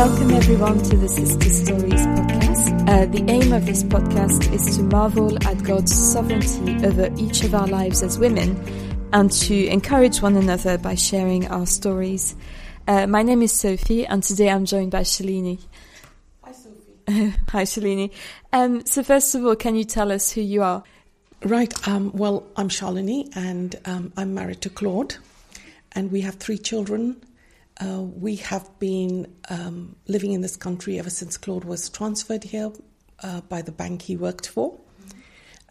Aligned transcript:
Welcome 0.00 0.30
everyone 0.30 0.82
to 0.84 0.96
the 0.96 1.08
Sister 1.10 1.50
Stories 1.50 2.06
podcast. 2.06 2.88
Uh, 2.88 3.04
the 3.04 3.22
aim 3.30 3.52
of 3.52 3.66
this 3.66 3.84
podcast 3.84 4.50
is 4.50 4.78
to 4.78 4.82
marvel 4.84 5.36
at 5.46 5.62
God's 5.62 5.94
sovereignty 5.94 6.86
over 6.86 7.10
each 7.18 7.44
of 7.44 7.54
our 7.54 7.66
lives 7.66 8.02
as 8.02 8.18
women 8.18 8.56
and 9.12 9.30
to 9.30 9.66
encourage 9.66 10.22
one 10.22 10.36
another 10.38 10.78
by 10.78 10.94
sharing 10.94 11.48
our 11.48 11.66
stories. 11.66 12.34
Uh, 12.88 13.06
my 13.08 13.22
name 13.22 13.42
is 13.42 13.52
Sophie 13.52 14.06
and 14.06 14.22
today 14.22 14.48
I'm 14.48 14.64
joined 14.64 14.90
by 14.90 15.02
Shalini. 15.02 15.60
Hi 16.44 16.52
Sophie. 16.52 17.34
Hi 17.50 17.64
Shalini. 17.64 18.10
Um, 18.54 18.86
so 18.86 19.02
first 19.02 19.34
of 19.34 19.44
all, 19.44 19.54
can 19.54 19.76
you 19.76 19.84
tell 19.84 20.10
us 20.10 20.32
who 20.32 20.40
you 20.40 20.62
are? 20.62 20.82
Right. 21.44 21.86
Um, 21.86 22.10
well, 22.14 22.46
I'm 22.56 22.70
Shalini 22.70 23.36
and 23.36 23.78
um, 23.84 24.14
I'm 24.16 24.32
married 24.32 24.62
to 24.62 24.70
Claude 24.70 25.16
and 25.92 26.10
we 26.10 26.22
have 26.22 26.36
three 26.36 26.56
children 26.56 27.20
uh, 27.82 28.00
we 28.00 28.36
have 28.36 28.78
been 28.78 29.32
um, 29.48 29.96
living 30.06 30.32
in 30.32 30.40
this 30.40 30.56
country 30.56 30.98
ever 30.98 31.10
since 31.10 31.36
Claude 31.36 31.64
was 31.64 31.88
transferred 31.88 32.44
here 32.44 32.70
uh, 33.22 33.40
by 33.42 33.62
the 33.62 33.72
bank 33.72 34.02
he 34.02 34.16
worked 34.16 34.48
for. 34.48 34.78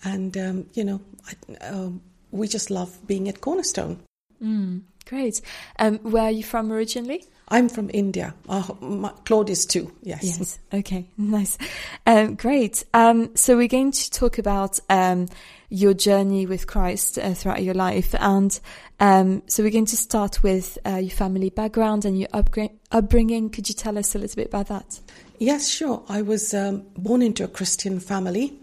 And, 0.03 0.35
um, 0.37 0.69
you 0.73 0.83
know, 0.83 1.01
I, 1.27 1.65
uh, 1.65 1.89
we 2.31 2.47
just 2.47 2.69
love 2.69 3.05
being 3.05 3.27
at 3.27 3.41
Cornerstone. 3.41 4.01
Mm, 4.41 4.83
great. 5.09 5.41
Um, 5.79 5.97
where 5.99 6.23
are 6.23 6.31
you 6.31 6.43
from 6.43 6.71
originally? 6.71 7.25
I'm 7.47 7.67
from 7.67 7.89
India. 7.91 8.35
My, 8.79 9.11
Claude 9.25 9.49
is 9.49 9.65
too, 9.65 9.91
yes. 10.03 10.23
Yes, 10.23 10.59
okay, 10.71 11.07
nice. 11.17 11.57
Um, 12.05 12.35
great. 12.35 12.83
Um, 12.93 13.35
so 13.35 13.57
we're 13.57 13.67
going 13.67 13.91
to 13.91 14.11
talk 14.11 14.37
about 14.37 14.79
um, 14.89 15.27
your 15.69 15.95
journey 15.95 16.45
with 16.45 16.67
Christ 16.67 17.17
uh, 17.17 17.33
throughout 17.33 17.63
your 17.63 17.73
life. 17.73 18.13
And 18.19 18.57
um, 18.99 19.41
so 19.47 19.63
we're 19.63 19.71
going 19.71 19.85
to 19.87 19.97
start 19.97 20.43
with 20.43 20.77
uh, 20.85 20.97
your 20.97 21.09
family 21.09 21.49
background 21.49 22.05
and 22.05 22.19
your 22.19 22.29
upbringing. 22.33 23.49
Could 23.49 23.67
you 23.67 23.75
tell 23.75 23.97
us 23.97 24.13
a 24.13 24.19
little 24.19 24.35
bit 24.35 24.47
about 24.47 24.67
that? 24.67 24.99
Yes, 25.39 25.69
sure. 25.69 26.03
I 26.07 26.21
was 26.21 26.53
um, 26.53 26.83
born 26.97 27.23
into 27.23 27.43
a 27.43 27.47
Christian 27.47 27.99
family. 27.99 28.53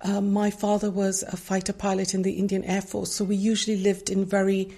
Uh, 0.00 0.20
my 0.20 0.50
father 0.50 0.90
was 0.90 1.22
a 1.22 1.36
fighter 1.36 1.72
pilot 1.72 2.14
in 2.14 2.22
the 2.22 2.32
Indian 2.32 2.64
Air 2.64 2.82
Force, 2.82 3.12
so 3.12 3.24
we 3.24 3.36
usually 3.36 3.78
lived 3.78 4.10
in 4.10 4.24
very 4.24 4.76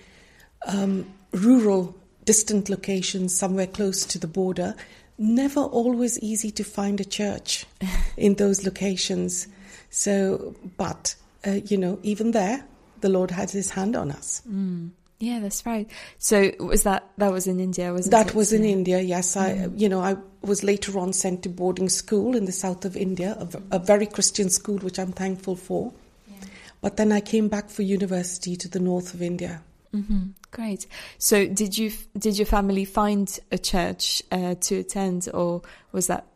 um, 0.66 1.06
rural, 1.36 1.94
distant 2.24 2.68
locations, 2.68 3.36
somewhere 3.36 3.66
close 3.66 4.04
to 4.06 4.18
the 4.18 4.26
border. 4.26 4.74
Never 5.18 5.60
always 5.60 6.18
easy 6.18 6.50
to 6.52 6.64
find 6.64 7.00
a 7.00 7.04
church 7.04 7.66
in 8.16 8.34
those 8.34 8.64
locations. 8.64 9.48
So, 9.90 10.54
but 10.76 11.14
uh, 11.46 11.52
you 11.52 11.78
know, 11.78 11.98
even 12.02 12.32
there, 12.32 12.64
the 13.00 13.08
Lord 13.08 13.30
had 13.30 13.50
His 13.50 13.70
hand 13.70 13.96
on 13.96 14.10
us. 14.10 14.42
Mm. 14.48 14.90
Yeah, 15.18 15.40
that's 15.40 15.64
right. 15.64 15.88
So 16.18 16.52
was 16.60 16.82
that 16.82 17.08
that 17.16 17.32
was 17.32 17.46
in 17.46 17.58
India? 17.58 17.92
Was 17.92 18.10
that 18.10 18.28
it? 18.28 18.34
was 18.34 18.52
in 18.52 18.64
India? 18.64 19.00
Yes, 19.00 19.34
mm. 19.34 19.40
I 19.40 19.70
you 19.74 19.88
know 19.88 20.00
I 20.00 20.16
was 20.42 20.62
later 20.62 20.98
on 20.98 21.14
sent 21.14 21.42
to 21.44 21.48
boarding 21.48 21.88
school 21.88 22.36
in 22.36 22.44
the 22.44 22.52
south 22.52 22.84
of 22.84 22.96
India, 22.96 23.36
a, 23.40 23.76
a 23.76 23.78
very 23.78 24.06
Christian 24.06 24.50
school, 24.50 24.76
which 24.78 24.98
I'm 24.98 25.12
thankful 25.12 25.56
for. 25.56 25.92
Yeah. 26.28 26.36
But 26.82 26.98
then 26.98 27.12
I 27.12 27.20
came 27.20 27.48
back 27.48 27.70
for 27.70 27.82
university 27.82 28.56
to 28.56 28.68
the 28.68 28.78
north 28.78 29.14
of 29.14 29.22
India. 29.22 29.62
Mm-hmm. 29.94 30.28
Great. 30.50 30.86
So 31.18 31.46
did 31.46 31.76
you 31.76 31.92
did 32.18 32.38
your 32.38 32.46
family 32.46 32.84
find 32.84 33.38
a 33.52 33.58
church 33.58 34.22
uh, 34.32 34.54
to 34.60 34.76
attend, 34.76 35.28
or 35.32 35.62
was 35.92 36.06
that 36.06 36.26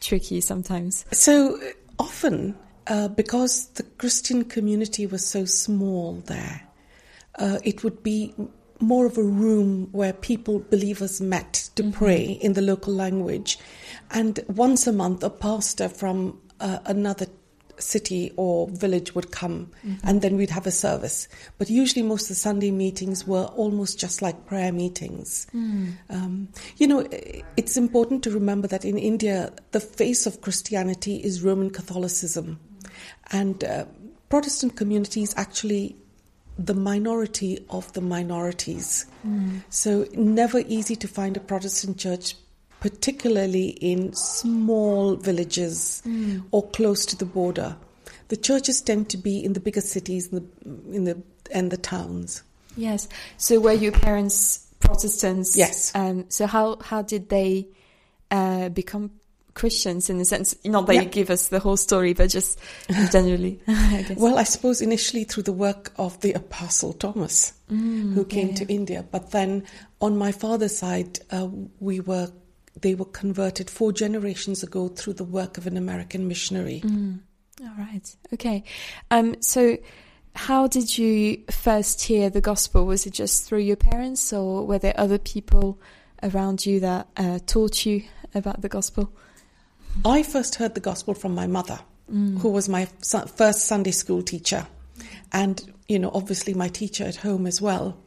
tricky 0.00 0.40
sometimes? 0.40 1.04
So 1.12 1.58
often 1.98 2.56
uh, 2.86 3.08
because 3.08 3.68
the 3.68 3.82
Christian 3.82 4.44
community 4.44 5.06
was 5.06 5.26
so 5.26 5.44
small 5.44 6.14
there, 6.26 6.62
uh, 7.38 7.58
it 7.64 7.84
would 7.84 8.02
be 8.02 8.34
more 8.80 9.06
of 9.06 9.18
a 9.18 9.22
room 9.22 9.88
where 9.92 10.12
people, 10.12 10.58
believers, 10.70 11.20
met 11.20 11.70
to 11.76 11.82
mm-hmm. 11.82 11.92
pray 11.92 12.24
in 12.40 12.54
the 12.54 12.62
local 12.62 12.94
language. 12.94 13.58
And 14.10 14.40
once 14.48 14.86
a 14.86 14.92
month, 14.92 15.22
a 15.22 15.30
pastor 15.30 15.88
from 15.88 16.40
uh, 16.60 16.78
another 16.86 17.26
city 17.80 18.32
or 18.36 18.68
village 18.68 19.14
would 19.14 19.30
come 19.30 19.70
mm-hmm. 19.84 20.06
and 20.06 20.22
then 20.22 20.36
we'd 20.36 20.50
have 20.50 20.66
a 20.66 20.70
service. 20.70 21.28
But 21.58 21.70
usually, 21.70 22.02
most 22.02 22.24
of 22.24 22.28
the 22.28 22.34
Sunday 22.36 22.70
meetings 22.70 23.26
were 23.26 23.44
almost 23.56 23.98
just 23.98 24.22
like 24.22 24.46
prayer 24.46 24.72
meetings. 24.72 25.46
Mm. 25.54 25.92
Um, 26.08 26.48
you 26.76 26.86
know, 26.86 27.06
it's 27.56 27.76
important 27.76 28.22
to 28.24 28.30
remember 28.30 28.68
that 28.68 28.84
in 28.84 28.98
India, 28.98 29.52
the 29.72 29.80
face 29.80 30.26
of 30.26 30.40
Christianity 30.40 31.16
is 31.16 31.42
Roman 31.42 31.70
Catholicism. 31.70 32.60
And 33.30 33.62
uh, 33.64 33.86
Protestant 34.28 34.76
communities 34.76 35.34
actually 35.36 35.96
the 36.58 36.74
minority 36.74 37.64
of 37.70 37.92
the 37.94 38.00
minorities. 38.00 39.06
Mm. 39.26 39.62
So 39.70 40.06
never 40.14 40.60
easy 40.60 40.96
to 40.96 41.08
find 41.08 41.36
a 41.36 41.40
Protestant 41.40 41.98
church, 41.98 42.34
particularly 42.80 43.68
in 43.68 44.12
small 44.14 45.16
villages 45.16 46.02
mm. 46.06 46.42
or 46.50 46.66
close 46.70 47.06
to 47.06 47.16
the 47.16 47.26
border. 47.26 47.76
The 48.28 48.36
churches 48.36 48.80
tend 48.80 49.10
to 49.10 49.16
be 49.16 49.44
in 49.44 49.52
the 49.52 49.60
bigger 49.60 49.80
cities 49.80 50.28
in 50.28 50.36
the, 50.36 50.96
in 50.96 51.04
the 51.04 51.22
and 51.52 51.70
the 51.70 51.76
towns. 51.76 52.42
Yes. 52.76 53.08
So 53.36 53.60
were 53.60 53.72
your 53.72 53.92
parents 53.92 54.66
Protestants? 54.78 55.56
Yes. 55.56 55.94
Um, 55.94 56.24
so 56.28 56.46
how 56.46 56.78
how 56.80 57.02
did 57.02 57.28
they 57.28 57.68
uh, 58.30 58.68
become 58.70 59.10
Christians 59.54 60.08
in 60.08 60.18
the 60.18 60.24
sense, 60.24 60.54
not 60.64 60.86
that 60.86 60.94
yeah. 60.94 61.02
you 61.02 61.08
give 61.08 61.28
us 61.28 61.48
the 61.48 61.58
whole 61.58 61.76
story, 61.76 62.14
but 62.14 62.30
just 62.30 62.58
generally. 63.10 63.60
I 63.68 64.14
well, 64.16 64.38
I 64.38 64.44
suppose 64.44 64.80
initially 64.80 65.24
through 65.24 65.42
the 65.42 65.52
work 65.52 65.92
of 65.96 66.20
the 66.20 66.32
Apostle 66.32 66.92
Thomas, 66.92 67.52
mm, 67.70 68.14
who 68.14 68.24
came 68.24 68.50
yeah, 68.50 68.54
to 68.54 68.72
India, 68.72 69.04
but 69.10 69.32
then 69.32 69.64
on 70.00 70.16
my 70.16 70.32
father's 70.32 70.78
side, 70.78 71.18
uh, 71.30 71.48
we 71.80 72.00
were 72.00 72.30
they 72.80 72.94
were 72.94 73.04
converted 73.04 73.70
four 73.70 73.92
generations 73.92 74.62
ago 74.62 74.88
through 74.88 75.14
the 75.14 75.24
work 75.24 75.58
of 75.58 75.66
an 75.66 75.76
American 75.76 76.28
missionary. 76.28 76.80
Mm. 76.84 77.20
All 77.62 77.74
right, 77.78 78.16
okay. 78.34 78.64
Um, 79.10 79.40
so. 79.40 79.78
How 80.36 80.68
did 80.68 80.96
you 80.96 81.42
first 81.50 82.02
hear 82.02 82.30
the 82.30 82.40
gospel? 82.40 82.86
Was 82.86 83.04
it 83.04 83.12
just 83.12 83.46
through 83.46 83.58
your 83.58 83.74
parents, 83.74 84.32
or 84.32 84.64
were 84.64 84.78
there 84.78 84.94
other 84.96 85.18
people 85.18 85.80
around 86.22 86.64
you 86.64 86.78
that 86.78 87.08
uh, 87.16 87.40
taught 87.46 87.84
you 87.84 88.04
about 88.32 88.62
the 88.62 88.68
gospel? 88.68 89.12
I 90.04 90.22
first 90.22 90.54
heard 90.54 90.74
the 90.74 90.80
gospel 90.80 91.14
from 91.14 91.34
my 91.34 91.48
mother, 91.48 91.80
mm. 92.10 92.38
who 92.40 92.50
was 92.50 92.68
my 92.68 92.86
first 92.86 93.66
Sunday 93.66 93.90
school 93.90 94.22
teacher, 94.22 94.68
and 95.32 95.60
you 95.88 95.98
know, 95.98 96.12
obviously 96.14 96.54
my 96.54 96.68
teacher 96.68 97.04
at 97.04 97.16
home 97.16 97.44
as 97.44 97.60
well. 97.60 97.98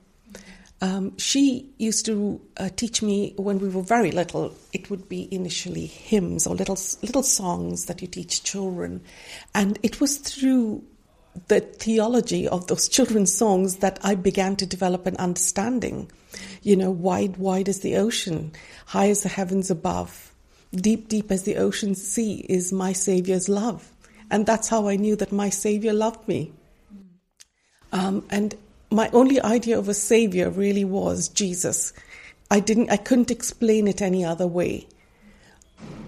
Um, 0.83 1.17
she 1.17 1.69
used 1.77 2.05
to 2.07 2.41
uh, 2.57 2.69
teach 2.75 3.01
me 3.01 3.33
when 3.37 3.59
we 3.59 3.69
were 3.69 3.81
very 3.81 4.11
little. 4.11 4.53
It 4.73 4.89
would 4.89 5.07
be 5.07 5.33
initially 5.33 5.85
hymns 5.85 6.45
or 6.45 6.55
little 6.55 6.77
little 7.01 7.23
songs 7.23 7.85
that 7.85 8.01
you 8.01 8.07
teach 8.07 8.43
children, 8.43 9.01
and 9.55 9.79
it 9.81 10.01
was 10.01 10.17
through 10.17 10.83
the 11.47 11.61
theology 11.61 12.47
of 12.47 12.67
those 12.67 12.89
children's 12.89 13.33
songs 13.33 13.77
that 13.77 13.97
I 14.03 14.15
began 14.15 14.57
to 14.57 14.65
develop 14.65 15.07
an 15.07 15.15
understanding. 15.17 16.11
You 16.61 16.75
know, 16.75 16.91
wide, 16.91 17.37
wide 17.37 17.69
as 17.69 17.79
the 17.79 17.95
ocean, 17.95 18.51
high 18.87 19.09
as 19.09 19.23
the 19.23 19.29
heavens 19.29 19.71
above 19.71 20.33
deep, 20.75 21.07
deep 21.07 21.31
as 21.31 21.43
the 21.43 21.57
ocean 21.57 21.95
sea 21.95 22.45
is 22.49 22.73
my 22.73 22.93
Savior's 22.93 23.49
love. 23.49 23.91
And 24.29 24.45
that's 24.45 24.69
how 24.69 24.87
I 24.87 24.95
knew 24.95 25.15
that 25.17 25.31
my 25.31 25.49
Savior 25.49 25.93
loved 25.93 26.27
me. 26.27 26.51
Um, 27.91 28.25
and 28.31 28.55
my 28.93 29.09
only 29.11 29.41
idea 29.41 29.77
of 29.77 29.89
a 29.89 29.93
Savior 29.93 30.49
really 30.49 30.85
was 30.85 31.27
Jesus. 31.27 31.93
I 32.49 32.59
didn't, 32.59 32.91
I 32.91 32.97
couldn't 32.97 33.31
explain 33.31 33.87
it 33.87 34.01
any 34.01 34.23
other 34.23 34.47
way. 34.47 34.87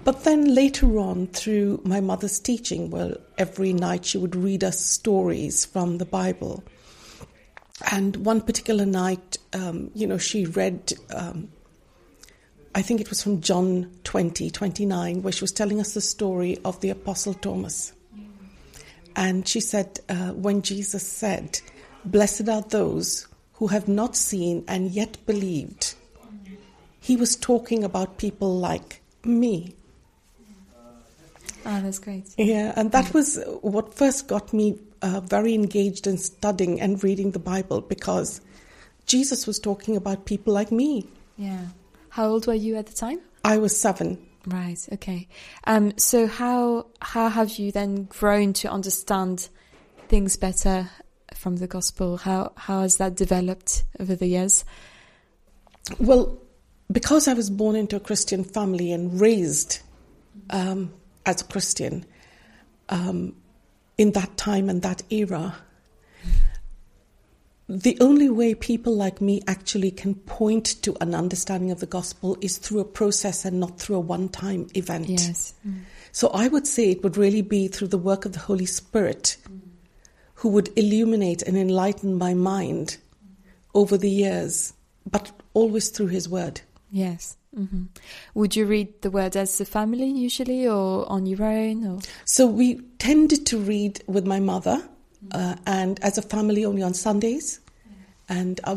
But 0.03 0.23
then 0.23 0.53
later 0.53 1.00
on, 1.00 1.28
through 1.28 1.81
my 1.84 2.00
mother's 2.00 2.40
teaching, 2.40 2.91
well, 2.91 3.16
every 3.38 3.73
night 3.73 4.06
she 4.06 4.19
would 4.19 4.35
read 4.35 4.63
us 4.63 4.79
stories 4.79 5.66
from 5.66 5.97
the 5.97 6.06
Bible. 6.06 6.63
And 7.91 8.17
one 8.17 8.41
particular 8.41 8.85
night, 8.85 9.38
um, 9.53 9.90
you 9.96 10.05
know, 10.08 10.20
she 10.20 10.46
read 10.46 10.93
um, 11.14 11.49
I 12.76 12.81
think 12.81 12.99
it 12.99 13.09
was 13.09 13.23
from 13.23 13.40
John 13.40 13.90
20, 14.03 14.52
29, 14.52 15.22
where 15.22 15.31
she 15.31 15.46
was 15.46 15.53
telling 15.53 15.79
us 15.79 15.93
the 15.93 16.02
story 16.02 16.58
of 16.66 16.81
the 16.81 16.90
Apostle 16.90 17.34
Thomas. 17.34 17.93
And 19.16 19.47
she 19.47 19.61
said, 19.61 20.02
uh, 20.09 20.31
when 20.31 20.61
Jesus 20.61 21.08
said, 21.08 21.61
Blessed 22.05 22.49
are 22.49 22.61
those 22.61 23.28
who 23.53 23.67
have 23.67 23.87
not 23.87 24.16
seen 24.16 24.63
and 24.67 24.91
yet 24.91 25.17
believed, 25.25 25.96
he 26.99 27.16
was 27.16 27.35
talking 27.35 27.84
about 27.84 28.17
people 28.17 28.57
like 28.57 29.02
me. 29.23 29.75
Oh, 31.67 31.81
that's 31.81 31.99
great. 31.99 32.28
Yeah, 32.37 32.73
and 32.75 32.91
that 32.91 33.13
was 33.13 33.40
what 33.61 33.93
first 33.93 34.28
got 34.28 34.53
me 34.53 34.78
uh, 35.02 35.19
very 35.22 35.55
engaged 35.55 36.05
in 36.05 36.17
studying 36.17 36.79
and 36.79 37.03
reading 37.03 37.31
the 37.31 37.40
Bible 37.40 37.81
because 37.81 38.41
Jesus 39.07 39.47
was 39.47 39.59
talking 39.59 39.96
about 39.96 40.25
people 40.25 40.53
like 40.53 40.72
me. 40.72 41.07
Yeah. 41.37 41.66
How 42.09 42.28
old 42.28 42.47
were 42.47 42.53
you 42.53 42.75
at 42.75 42.85
the 42.85 42.93
time? 42.93 43.19
I 43.43 43.57
was 43.57 43.75
seven. 43.79 44.17
Right. 44.47 44.87
Okay. 44.93 45.28
Um, 45.66 45.97
so 45.97 46.28
how 46.28 46.87
how 47.02 47.29
have 47.29 47.57
you 47.57 47.72
then 47.72 48.03
grown 48.05 48.53
to 48.53 48.69
understand 48.69 49.49
things 50.07 50.37
better 50.37 50.90
from 51.46 51.58
the 51.58 51.68
gospel? 51.68 52.18
How 52.18 52.53
how 52.56 52.82
has 52.82 52.97
that 52.97 53.14
developed 53.14 53.84
over 54.00 54.16
the 54.16 54.26
years? 54.26 54.66
Well, 56.00 56.42
because 56.92 57.28
I 57.28 57.34
was 57.36 57.52
born 57.52 57.76
into 57.76 57.96
a 57.96 58.00
Christian 58.00 58.44
family 58.44 58.92
and 58.92 59.22
raised 59.22 59.82
um, 60.50 60.92
as 61.24 61.42
a 61.42 61.46
Christian 61.46 62.03
um, 62.90 63.36
in 64.00 64.14
that 64.14 64.38
time 64.38 64.70
and 64.70 64.82
that 64.82 65.03
era, 65.12 65.56
the 67.70 67.96
only 68.02 68.32
way 68.32 68.56
people 68.56 68.96
like 68.96 69.22
me 69.22 69.44
actually 69.48 69.91
can 69.91 70.16
point 70.16 70.82
to 70.82 70.98
an 71.00 71.14
understanding 71.14 71.70
of 71.70 71.80
the 71.80 71.86
gospel 71.86 72.36
is 72.41 72.58
through 72.58 72.80
a 72.80 72.86
process 72.86 73.46
and 73.46 73.59
not 73.59 73.80
through 73.80 73.98
a 73.98 74.00
one 74.00 74.30
time 74.30 74.66
event. 74.74 75.09
Yes. 75.09 75.53
So 76.12 76.30
I 76.30 76.48
would 76.48 76.66
say 76.66 76.90
it 76.90 77.03
would 77.03 77.18
really 77.18 77.44
be 77.44 77.68
through 77.68 77.90
the 77.90 78.00
work 78.00 78.26
of 78.26 78.34
the 78.34 78.40
Holy 78.40 78.66
Spirit 78.66 79.38
who 80.35 80.49
would 80.49 80.70
illuminate 80.78 81.41
and 81.41 81.58
enlighten 81.58 82.17
my 82.17 82.34
mind 82.34 82.97
over 83.73 83.97
the 83.97 84.09
years, 84.09 84.73
but 85.09 85.32
always 85.53 85.90
through 85.90 86.08
His 86.08 86.29
Word. 86.29 86.61
Yes. 86.91 87.37
Mm-hmm. 87.58 87.84
Would 88.34 88.55
you 88.55 88.66
read 88.66 89.02
the 89.02 89.09
word 89.09 89.37
as 89.37 89.61
a 89.61 89.66
family 89.66 90.08
usually, 90.08 90.67
or 90.67 91.09
on 91.09 91.26
your 91.26 91.43
own? 91.43 91.85
Or 91.85 91.99
So 92.26 92.47
we 92.47 92.76
tended 92.99 93.46
to 93.47 93.58
read 93.58 94.03
with 94.08 94.26
my 94.26 94.40
mother, 94.40 94.84
uh, 95.32 95.55
and 95.66 95.99
as 96.03 96.17
a 96.17 96.22
family 96.22 96.66
only 96.66 96.84
on 96.84 96.93
Sundays. 96.93 97.61
And 98.28 98.59
uh, 98.64 98.76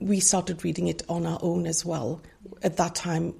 we 0.00 0.20
started 0.20 0.62
reading 0.62 0.88
it 0.88 1.02
on 1.08 1.24
our 1.26 1.38
own 1.42 1.66
as 1.66 1.86
well. 1.86 2.20
At 2.62 2.76
that 2.76 2.94
time, 2.94 3.34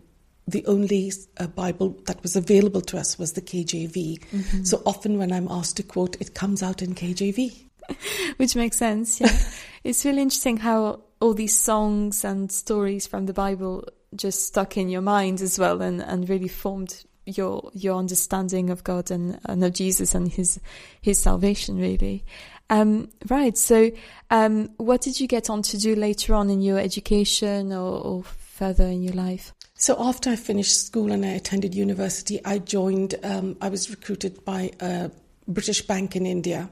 the 0.50 0.64
only 0.66 1.12
uh, 1.38 1.46
Bible 1.46 1.96
that 2.06 2.22
was 2.22 2.36
available 2.36 2.80
to 2.82 2.98
us 2.98 3.18
was 3.18 3.32
the 3.32 3.42
KJV. 3.42 4.66
So 4.66 4.82
often 4.84 5.18
when 5.18 5.32
I'm 5.32 5.48
asked 5.48 5.76
to 5.78 5.82
quote, 5.82 6.16
it 6.20 6.34
comes 6.34 6.62
out 6.62 6.82
in 6.82 6.94
KJV. 6.94 7.70
which 8.36 8.56
makes 8.56 8.76
sense. 8.76 9.20
Yeah, 9.20 9.36
it's 9.84 10.04
really 10.04 10.22
interesting 10.22 10.58
how 10.58 11.00
all 11.20 11.34
these 11.34 11.56
songs 11.56 12.24
and 12.24 12.50
stories 12.50 13.06
from 13.06 13.26
the 13.26 13.32
Bible 13.32 13.86
just 14.14 14.46
stuck 14.46 14.76
in 14.76 14.88
your 14.88 15.02
mind 15.02 15.40
as 15.40 15.58
well, 15.58 15.82
and 15.82 16.00
and 16.00 16.28
really 16.28 16.48
formed 16.48 17.04
your 17.26 17.70
your 17.74 17.96
understanding 17.96 18.70
of 18.70 18.84
God 18.84 19.10
and, 19.10 19.38
and 19.44 19.62
of 19.64 19.72
Jesus 19.72 20.14
and 20.14 20.28
his 20.28 20.60
his 21.00 21.18
salvation. 21.18 21.78
Really, 21.78 22.24
um, 22.70 23.10
right. 23.28 23.56
So, 23.56 23.90
um, 24.30 24.70
what 24.76 25.00
did 25.00 25.20
you 25.20 25.26
get 25.26 25.50
on 25.50 25.62
to 25.62 25.78
do 25.78 25.94
later 25.94 26.34
on 26.34 26.50
in 26.50 26.60
your 26.60 26.78
education 26.78 27.72
or, 27.72 28.00
or 28.00 28.24
further 28.60 28.84
in 28.84 29.02
your 29.02 29.14
life? 29.14 29.52
So 29.74 29.96
after 29.98 30.30
I 30.30 30.36
finished 30.36 30.86
school 30.86 31.10
and 31.12 31.24
I 31.24 31.32
attended 31.40 31.74
university, 31.74 32.36
I 32.44 32.58
joined. 32.58 33.14
Um, 33.22 33.56
I 33.66 33.68
was 33.70 33.90
recruited 33.90 34.44
by 34.44 34.70
a 34.80 35.10
British 35.48 35.80
bank 35.86 36.14
in 36.14 36.26
India, 36.26 36.68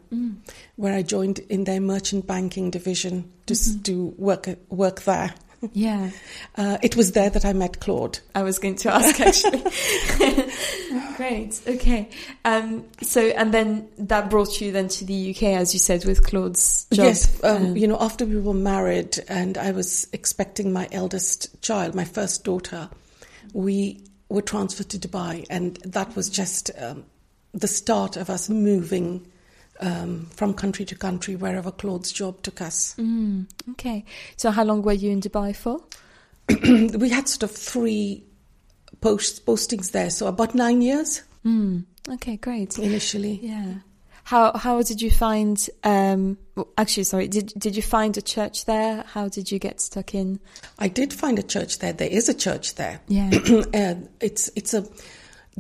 where 0.76 0.94
I 0.94 1.02
joined 1.02 1.38
in 1.49 1.64
their 1.64 1.81
merchant 1.81 2.26
banking 2.26 2.70
division 2.70 3.25
to 3.46 3.55
s 3.55 3.76
to 3.85 4.14
work 4.19 4.44
work 4.69 4.99
there. 5.05 5.31
Yeah, 5.72 6.10
Uh, 6.56 6.78
it 6.82 6.94
was 6.96 7.12
there 7.12 7.31
that 7.31 7.44
I 7.44 7.52
met 7.52 7.81
Claude. 7.81 8.20
I 8.34 8.43
was 8.43 8.58
going 8.58 8.76
to 8.76 8.94
ask 8.94 9.20
actually. 9.28 9.62
Great. 11.16 11.60
Okay. 11.66 12.08
Um, 12.44 12.84
so, 13.02 13.20
and 13.20 13.52
then 13.52 13.88
that 13.99 14.31
brought 14.31 14.60
you 14.60 14.70
then 14.72 14.88
to 14.88 15.05
the 15.05 15.31
UK, 15.34 15.43
as 15.58 15.72
you 15.72 15.81
said, 15.81 16.05
with 16.05 16.25
Claude's 16.25 16.87
job. 16.93 17.06
Yes, 17.06 17.43
um, 17.43 17.56
Um, 17.56 17.76
you 17.76 17.88
know, 17.88 17.99
after 18.00 18.25
we 18.25 18.38
were 18.40 18.55
married 18.55 19.19
and 19.28 19.58
I 19.58 19.72
was 19.72 20.06
expecting 20.12 20.72
my 20.72 20.88
eldest 20.93 21.61
child, 21.61 21.94
my 21.94 22.04
first 22.04 22.44
daughter, 22.44 22.88
we 23.52 24.04
were 24.28 24.43
transferred 24.43 24.90
to 24.90 24.99
Dubai, 24.99 25.44
and 25.50 25.76
that 25.84 26.14
was 26.14 26.28
just 26.28 26.70
um, 26.78 27.04
the 27.52 27.66
start 27.69 28.16
of 28.16 28.31
us 28.31 28.49
moving 28.49 29.26
um, 29.80 30.26
from 30.34 30.54
country 30.54 30.84
to 30.86 30.94
country 30.94 31.36
wherever 31.36 31.70
Claude's 31.70 32.12
job 32.12 32.42
took 32.42 32.60
us. 32.60 32.94
Mm, 32.98 33.46
okay. 33.72 34.04
So, 34.36 34.50
how 34.50 34.64
long 34.64 34.82
were 34.82 34.92
you 34.92 35.10
in 35.10 35.20
Dubai 35.20 35.54
for? 35.54 35.80
we 36.98 37.08
had 37.10 37.28
sort 37.28 37.42
of 37.44 37.50
three 37.50 38.25
post 39.00 39.44
postings 39.46 39.92
there, 39.92 40.10
so 40.10 40.26
about 40.26 40.54
nine 40.54 40.80
years 40.82 41.22
Mm, 41.46 41.84
okay, 42.14 42.36
great. 42.36 42.78
initially. 42.78 43.38
Yeah. 43.42 43.75
How 44.25 44.52
how 44.58 44.82
did 44.82 45.00
you 45.00 45.10
find? 45.10 45.56
Um, 45.84 46.36
well, 46.54 46.69
actually, 46.76 47.04
sorry. 47.04 47.28
Did 47.28 47.54
did 47.56 47.75
you 47.76 47.82
find 47.82 48.14
a 48.19 48.20
church 48.22 48.66
there? 48.66 49.04
How 49.06 49.28
did 49.28 49.50
you 49.50 49.58
get 49.58 49.80
stuck 49.80 50.14
in? 50.14 50.40
I 50.78 50.88
did 50.88 51.14
find 51.14 51.38
a 51.38 51.42
church 51.42 51.78
there. 51.78 51.94
There 51.94 52.10
is 52.10 52.28
a 52.28 52.34
church 52.34 52.75
there. 52.75 53.00
Yeah. 53.08 53.30
and 53.72 54.08
it's 54.20 54.50
it's 54.56 54.75
a 54.75 54.84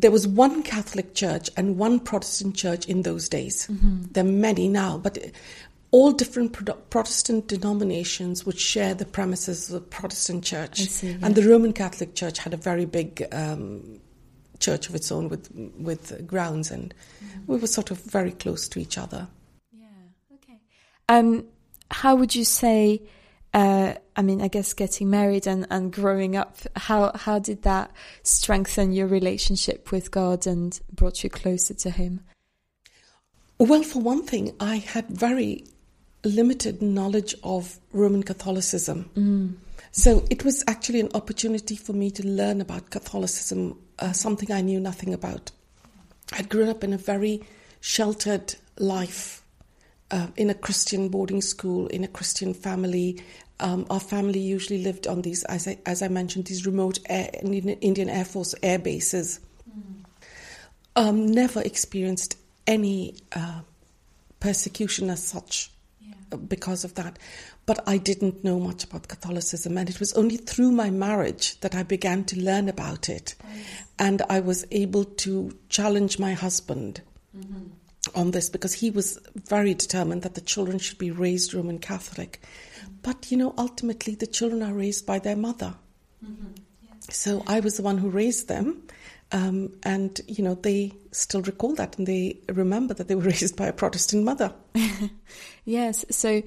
there 0.00 0.10
was 0.10 0.26
one 0.26 0.62
Catholic 0.62 1.14
church 1.14 1.50
and 1.56 1.76
one 1.76 1.98
Protestant 1.98 2.54
church 2.56 2.86
in 2.86 3.02
those 3.02 3.28
days. 3.28 3.66
There 4.12 4.24
are 4.24 4.28
many 4.28 4.68
now, 4.68 4.98
but 4.98 5.18
all 5.90 6.12
different 6.12 6.52
Pro- 6.52 6.74
Protestant 6.74 7.48
denominations 7.48 8.44
would 8.46 8.58
share 8.58 8.94
the 8.94 9.04
premises 9.04 9.68
of 9.68 9.74
the 9.74 9.80
Protestant 9.88 10.44
church, 10.44 10.80
see, 10.80 11.16
and 11.22 11.34
the 11.34 11.42
Roman 11.42 11.72
Catholic 11.72 12.14
Church 12.14 12.38
had 12.38 12.54
a 12.54 12.56
very 12.56 12.84
big 12.84 13.26
um, 13.32 14.00
church 14.60 14.88
of 14.88 14.94
its 14.94 15.10
own 15.10 15.28
with 15.28 15.50
with 15.78 16.26
grounds, 16.26 16.70
and 16.70 16.94
we 17.46 17.56
were 17.58 17.66
sort 17.66 17.90
of 17.90 17.98
very 18.02 18.32
close 18.32 18.68
to 18.68 18.78
each 18.78 18.98
other. 18.98 19.26
Yeah. 19.72 19.86
Okay. 20.34 20.58
Um, 21.08 21.46
how 21.90 22.14
would 22.14 22.34
you 22.34 22.44
say? 22.44 23.02
Uh, 23.54 23.94
I 24.14 24.22
mean, 24.22 24.42
I 24.42 24.48
guess 24.48 24.74
getting 24.74 25.08
married 25.10 25.46
and, 25.46 25.66
and 25.70 25.92
growing 25.92 26.36
up. 26.36 26.58
How 26.76 27.12
how 27.14 27.38
did 27.38 27.62
that 27.62 27.90
strengthen 28.22 28.92
your 28.92 29.06
relationship 29.06 29.90
with 29.90 30.10
God 30.10 30.46
and 30.46 30.78
brought 30.92 31.24
you 31.24 31.30
closer 31.30 31.74
to 31.74 31.90
Him? 31.90 32.20
Well, 33.58 33.82
for 33.82 34.00
one 34.00 34.24
thing, 34.24 34.54
I 34.60 34.76
had 34.76 35.06
very 35.08 35.64
limited 36.24 36.82
knowledge 36.82 37.34
of 37.42 37.78
Roman 37.92 38.22
Catholicism. 38.22 39.10
So 39.92 40.24
it 40.30 40.44
was 40.44 40.62
actually 40.68 41.00
an 41.00 41.10
opportunity 41.14 41.74
for 41.74 41.92
me 41.92 42.10
to 42.12 42.26
learn 42.26 42.60
about 42.60 42.90
Catholicism, 42.90 43.78
uh, 43.98 44.12
something 44.12 44.52
I 44.52 44.60
knew 44.60 44.78
nothing 44.78 45.14
about. 45.14 45.50
I'd 46.32 46.48
grown 46.48 46.68
up 46.68 46.84
in 46.84 46.92
a 46.92 46.98
very 46.98 47.42
sheltered 47.80 48.54
life, 48.78 49.37
uh, 50.10 50.28
in 50.36 50.50
a 50.50 50.54
Christian 50.54 51.08
boarding 51.08 51.40
school, 51.40 51.86
in 51.88 52.04
a 52.04 52.08
Christian 52.08 52.54
family. 52.54 53.22
Um, 53.60 53.86
our 53.90 54.00
family 54.00 54.38
usually 54.38 54.82
lived 54.82 55.06
on 55.06 55.22
these, 55.22 55.44
as 55.44 55.66
I, 55.66 55.78
as 55.84 56.02
I 56.02 56.08
mentioned, 56.08 56.46
these 56.46 56.64
remote 56.64 56.98
air, 57.08 57.30
Indian 57.42 58.08
Air 58.08 58.24
Force 58.24 58.54
air 58.62 58.78
bases. 58.78 59.40
Um, 60.96 61.26
never 61.26 61.60
experienced 61.62 62.36
any 62.66 63.14
uh, 63.32 63.60
persecution 64.40 65.10
as 65.10 65.22
such 65.22 65.70
uh, 66.32 66.36
because 66.36 66.84
of 66.84 66.94
that. 66.94 67.18
But 67.66 67.86
I 67.86 67.98
didn't 67.98 68.42
know 68.42 68.58
much 68.58 68.84
about 68.84 69.08
Catholicism, 69.08 69.76
and 69.76 69.90
it 69.90 70.00
was 70.00 70.12
only 70.14 70.36
through 70.36 70.72
my 70.72 70.90
marriage 70.90 71.60
that 71.60 71.74
I 71.74 71.82
began 71.82 72.24
to 72.24 72.40
learn 72.40 72.68
about 72.68 73.08
it. 73.08 73.34
And 73.98 74.22
I 74.30 74.40
was 74.40 74.64
able 74.70 75.04
to 75.04 75.56
challenge 75.68 76.18
my 76.18 76.32
husband 76.32 77.02
on 78.14 78.30
this 78.30 78.48
because 78.48 78.74
he 78.74 78.90
was 78.90 79.18
very 79.34 79.74
determined 79.74 80.22
that 80.22 80.34
the 80.34 80.40
children 80.40 80.78
should 80.78 80.98
be 80.98 81.10
raised 81.10 81.54
Roman 81.54 81.78
Catholic. 81.78 82.42
But, 83.02 83.30
you 83.30 83.36
know, 83.36 83.54
ultimately 83.58 84.14
the 84.14 84.26
children 84.26 84.62
are 84.62 84.74
raised 84.74 85.06
by 85.06 85.18
their 85.18 85.36
mother. 85.36 85.74
So 87.10 87.42
I 87.46 87.60
was 87.60 87.76
the 87.76 87.82
one 87.82 87.98
who 87.98 88.10
raised 88.10 88.48
them. 88.48 88.82
Um, 89.30 89.74
and, 89.82 90.20
you 90.26 90.42
know, 90.42 90.54
they 90.54 90.92
still 91.12 91.42
recall 91.42 91.74
that 91.74 91.98
and 91.98 92.06
they 92.06 92.38
remember 92.48 92.94
that 92.94 93.08
they 93.08 93.14
were 93.14 93.22
raised 93.34 93.56
by 93.56 93.66
a 93.66 93.72
Protestant 93.72 94.24
mother. 94.24 94.52
Yes. 95.68 96.06
So, 96.08 96.42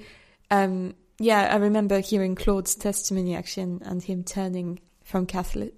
um, 0.49 0.95
yeah, 1.19 1.49
I 1.53 1.57
remember 1.57 1.99
hearing 1.99 2.33
Claude's 2.33 2.73
testimony 2.73 3.35
actually, 3.35 3.63
and, 3.63 3.81
and 3.83 4.01
him 4.01 4.23
turning 4.23 4.79
from 5.03 5.27
Catholic, 5.27 5.75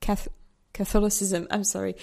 Cath- 0.00 0.28
Catholicism. 0.72 1.48
I'm 1.50 1.64
sorry. 1.64 1.96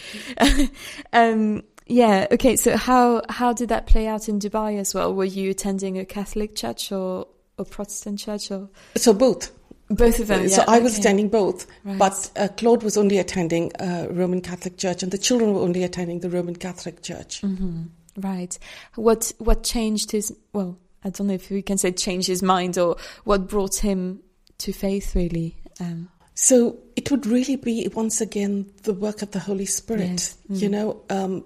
um, 1.13 1.63
yeah. 1.91 2.27
Okay. 2.31 2.55
So 2.55 2.75
how 2.77 3.21
how 3.29 3.53
did 3.53 3.69
that 3.69 3.85
play 3.85 4.07
out 4.07 4.27
in 4.29 4.39
Dubai 4.39 4.79
as 4.79 4.93
well? 4.95 5.13
Were 5.13 5.25
you 5.25 5.51
attending 5.51 5.97
a 5.97 6.05
Catholic 6.05 6.55
church 6.55 6.91
or 6.91 7.27
a 7.57 7.65
Protestant 7.65 8.19
church 8.19 8.49
or 8.51 8.69
So 8.95 9.13
both. 9.13 9.51
both 9.89 10.19
of 10.19 10.27
them? 10.27 10.47
so 10.49 10.61
yeah, 10.61 10.65
I 10.75 10.79
was 10.79 10.93
okay. 10.93 11.01
attending 11.01 11.29
both, 11.29 11.67
Right. 11.83 11.97
but 11.99 12.31
uh, 12.37 12.47
Claude 12.57 12.83
was 12.83 12.97
only 12.97 13.17
attending 13.17 13.71
uh, 13.75 14.07
Roman 14.09 14.41
Catholic 14.41 14.77
Church, 14.77 15.03
and 15.03 15.11
the 15.11 15.17
children 15.17 15.53
were 15.53 15.61
only 15.61 15.83
attending 15.83 16.21
the 16.21 16.29
Roman 16.29 16.55
Catholic 16.55 17.01
Church. 17.03 17.41
Mm-hmm. 17.41 17.83
Right. 18.17 18.57
What 18.95 19.31
what 19.39 19.63
changed 19.63 20.11
his? 20.11 20.33
Well, 20.53 20.77
I 21.03 21.09
don't 21.09 21.27
know 21.27 21.33
if 21.33 21.49
we 21.49 21.61
can 21.61 21.77
say 21.77 21.91
change 21.91 22.25
his 22.27 22.41
mind 22.41 22.77
or 22.77 22.95
what 23.25 23.47
brought 23.47 23.75
him 23.77 24.21
to 24.59 24.71
faith. 24.73 25.15
Really. 25.15 25.55
Um, 25.79 26.09
So 26.33 26.77
it 26.95 27.11
would 27.11 27.25
really 27.25 27.57
be 27.57 27.87
once 27.93 28.21
again 28.21 28.65
the 28.83 28.93
work 28.93 29.21
of 29.21 29.31
the 29.31 29.39
Holy 29.39 29.65
Spirit, 29.65 30.19
Yes. 30.49 30.61
you 30.61 30.69
know, 30.69 31.01
um, 31.09 31.43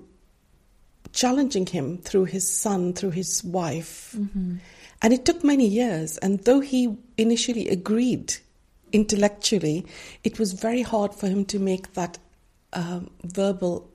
challenging 1.13 1.65
him 1.65 1.97
through 1.99 2.25
his 2.25 2.49
son, 2.49 2.93
through 2.93 3.11
his 3.11 3.43
wife. 3.43 4.15
And 5.01 5.13
it 5.13 5.25
took 5.25 5.43
many 5.43 5.67
years. 5.67 6.17
And 6.19 6.39
though 6.45 6.59
he 6.59 6.97
initially 7.17 7.69
agreed 7.69 8.35
intellectually, 8.91 9.85
it 10.23 10.39
was 10.39 10.53
very 10.53 10.81
hard 10.81 11.13
for 11.13 11.27
him 11.27 11.45
to 11.45 11.59
make 11.59 11.93
that 11.93 12.17
um, 12.73 13.09
verbal 13.23 13.89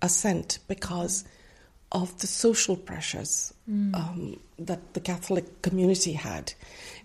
assent 0.00 0.58
because 0.68 1.24
of 1.90 2.18
the 2.18 2.26
social 2.26 2.76
pressures 2.76 3.52
um, 3.94 4.40
that 4.58 4.94
the 4.94 5.00
Catholic 5.00 5.62
community 5.62 6.12
had. 6.12 6.52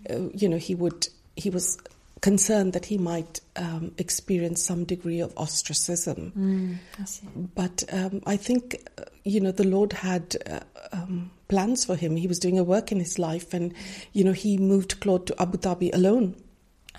Uh, 0.10 0.30
you 0.34 0.50
know, 0.50 0.58
he 0.58 0.76
would 0.76 1.08
he 1.36 1.50
was 1.50 1.78
concerned 2.22 2.74
that 2.74 2.86
he 2.86 2.98
might 2.98 3.42
um, 3.58 3.92
experience 3.98 4.64
some 4.64 4.86
degree 4.86 5.20
of 5.20 5.34
ostracism. 5.38 6.32
Mm, 6.38 6.78
I. 6.98 7.50
But 7.54 7.84
um, 7.92 8.22
I 8.26 8.38
think, 8.38 8.88
uh, 8.98 9.04
you 9.24 9.40
know, 9.40 9.52
the 9.52 9.68
Lord 9.68 9.94
had 9.94 10.36
uh, 10.50 10.60
um, 10.92 11.32
plans 11.48 11.86
for 11.86 11.96
him. 11.96 12.16
He 12.16 12.28
was 12.28 12.40
doing 12.40 12.60
a 12.60 12.64
work 12.64 12.92
in 12.92 13.00
his 13.00 13.18
life, 13.18 13.54
and, 13.54 13.74
you 14.12 14.24
know, 14.24 14.34
he 14.34 14.58
moved 14.58 15.00
Claude 15.00 15.28
to 15.28 15.42
Abu 15.42 15.58
Dhabi 15.58 15.94
alone. 15.94 16.36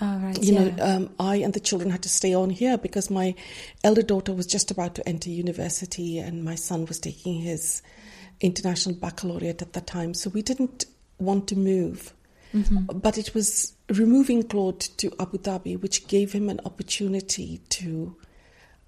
Oh, 0.01 0.19
right. 0.19 0.43
You 0.43 0.55
yeah. 0.55 0.61
know, 0.61 0.85
um, 0.85 1.15
I 1.21 1.37
and 1.37 1.55
the 1.55 1.61
children 1.61 1.91
had 1.91 2.03
to 2.03 2.09
stay 2.09 2.35
on 2.35 2.51
here 2.51 2.77
because 2.77 3.11
my 3.11 3.35
elder 3.85 4.03
daughter 4.03 4.33
was 4.33 4.47
just 4.47 4.71
about 4.71 4.97
to 4.97 5.09
enter 5.09 5.31
university, 5.31 6.19
and 6.19 6.45
my 6.45 6.57
son 6.57 6.87
was 6.87 6.99
taking 6.99 7.35
his 7.35 7.83
international 8.41 8.97
baccalaureate 8.97 9.63
at 9.63 9.73
that 9.75 9.87
time. 9.87 10.15
So 10.15 10.31
we 10.31 10.43
didn't 10.43 10.87
want 11.19 11.47
to 11.49 11.57
move. 11.57 12.13
Mm-hmm. 12.53 12.99
But 12.99 13.19
it 13.19 13.35
was 13.35 13.75
removing 13.89 14.43
Claude 14.45 14.81
to 14.81 15.13
Abu 15.21 15.39
Dhabi, 15.39 15.81
which 15.81 16.09
gave 16.09 16.33
him 16.33 16.49
an 16.49 16.61
opportunity 16.65 17.61
to, 17.71 18.17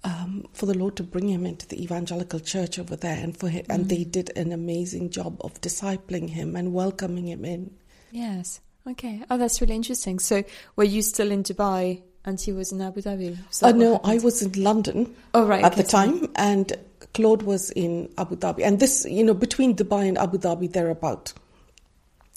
um, 0.03 0.45
for 0.53 0.65
the 0.65 0.77
Lord 0.77 0.95
to 0.97 1.03
bring 1.03 1.27
him 1.29 1.45
into 1.45 1.67
the 1.67 1.81
evangelical 1.83 2.39
church 2.39 2.79
over 2.79 2.95
there, 2.95 3.17
and 3.17 3.35
for 3.35 3.49
him, 3.49 3.65
and 3.69 3.89
they 3.89 4.03
did 4.03 4.31
an 4.37 4.51
amazing 4.51 5.09
job 5.09 5.37
of 5.41 5.59
discipling 5.61 6.29
him 6.29 6.55
and 6.55 6.73
welcoming 6.73 7.27
him 7.27 7.43
in. 7.45 7.71
Yes. 8.11 8.61
Okay. 8.87 9.21
Oh, 9.29 9.37
that's 9.37 9.59
really 9.59 9.75
interesting. 9.75 10.19
So, 10.19 10.43
were 10.75 10.85
you 10.85 11.01
still 11.01 11.29
in 11.31 11.43
Dubai 11.43 12.01
and 12.23 12.39
he 12.39 12.53
was 12.53 12.71
in 12.71 12.81
Abu 12.81 13.01
Dhabi? 13.01 13.37
Is 13.51 13.61
Uh, 13.63 13.71
no, 13.73 13.93
happened? 13.93 14.11
I 14.11 14.23
was 14.23 14.41
in 14.41 14.51
London 14.63 15.13
Oh, 15.33 15.45
right. 15.45 15.63
at 15.63 15.73
okay, 15.73 15.81
the 15.81 15.89
so- 15.89 15.97
time, 15.97 16.29
and 16.35 16.73
Claude 17.13 17.41
was 17.43 17.71
in 17.71 18.09
Abu 18.17 18.37
Dhabi. 18.37 18.63
And 18.65 18.79
this, 18.79 19.05
you 19.09 19.23
know, 19.23 19.33
between 19.33 19.75
Dubai 19.75 20.07
and 20.07 20.17
Abu 20.17 20.37
Dhabi, 20.37 20.71
there 20.71 20.87
are 20.87 20.91
about 20.91 21.33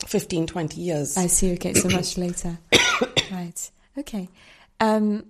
15, 0.07 0.47
20 0.47 0.81
years. 0.81 1.17
I 1.17 1.27
see. 1.29 1.53
Okay, 1.53 1.75
so 1.75 1.89
much 1.89 2.17
later. 2.25 2.59
right. 3.31 3.71
Okay. 3.99 4.29
Um, 4.81 5.25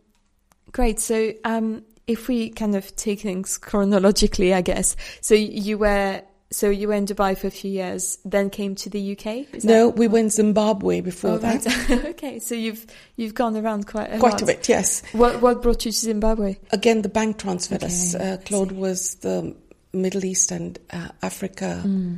great. 0.72 1.00
So, 1.00 1.32
um, 1.44 1.82
if 2.10 2.28
we 2.28 2.50
kind 2.50 2.74
of 2.74 2.84
take 2.96 3.20
things 3.20 3.58
chronologically, 3.58 4.52
I 4.54 4.60
guess. 4.62 4.96
So 5.20 5.34
you 5.34 5.78
were 5.78 6.22
so 6.52 6.68
you 6.68 6.88
were 6.88 6.94
in 6.94 7.06
Dubai 7.06 7.38
for 7.38 7.46
a 7.46 7.50
few 7.50 7.70
years, 7.70 8.18
then 8.24 8.50
came 8.50 8.74
to 8.74 8.90
the 8.90 9.12
UK. 9.16 9.62
No, 9.62 9.88
we 9.88 10.08
were 10.08 10.18
in 10.18 10.30
Zimbabwe 10.30 11.00
before 11.00 11.30
Oh, 11.32 11.38
that. 11.38 11.64
right. 11.64 12.04
okay. 12.14 12.38
So 12.40 12.54
you've 12.56 12.84
you've 13.16 13.34
gone 13.34 13.56
around 13.56 13.86
quite 13.86 14.12
a 14.12 14.18
Quite 14.18 14.32
lot. 14.32 14.42
a 14.42 14.46
bit, 14.46 14.68
yes. 14.68 15.02
What 15.12 15.40
what 15.40 15.62
brought 15.62 15.84
you 15.86 15.92
to 15.92 15.98
Zimbabwe? 15.98 16.56
Again, 16.72 17.02
the 17.02 17.08
bank 17.08 17.38
transferred 17.38 17.84
us. 17.84 18.14
Okay, 18.16 18.32
Uh, 18.32 18.36
Claude 18.38 18.72
was 18.72 19.14
the 19.16 19.54
Middle 19.92 20.24
East 20.24 20.50
and 20.50 20.78
uh, 20.92 21.08
Africa 21.22 21.80
Hmm. 21.82 22.14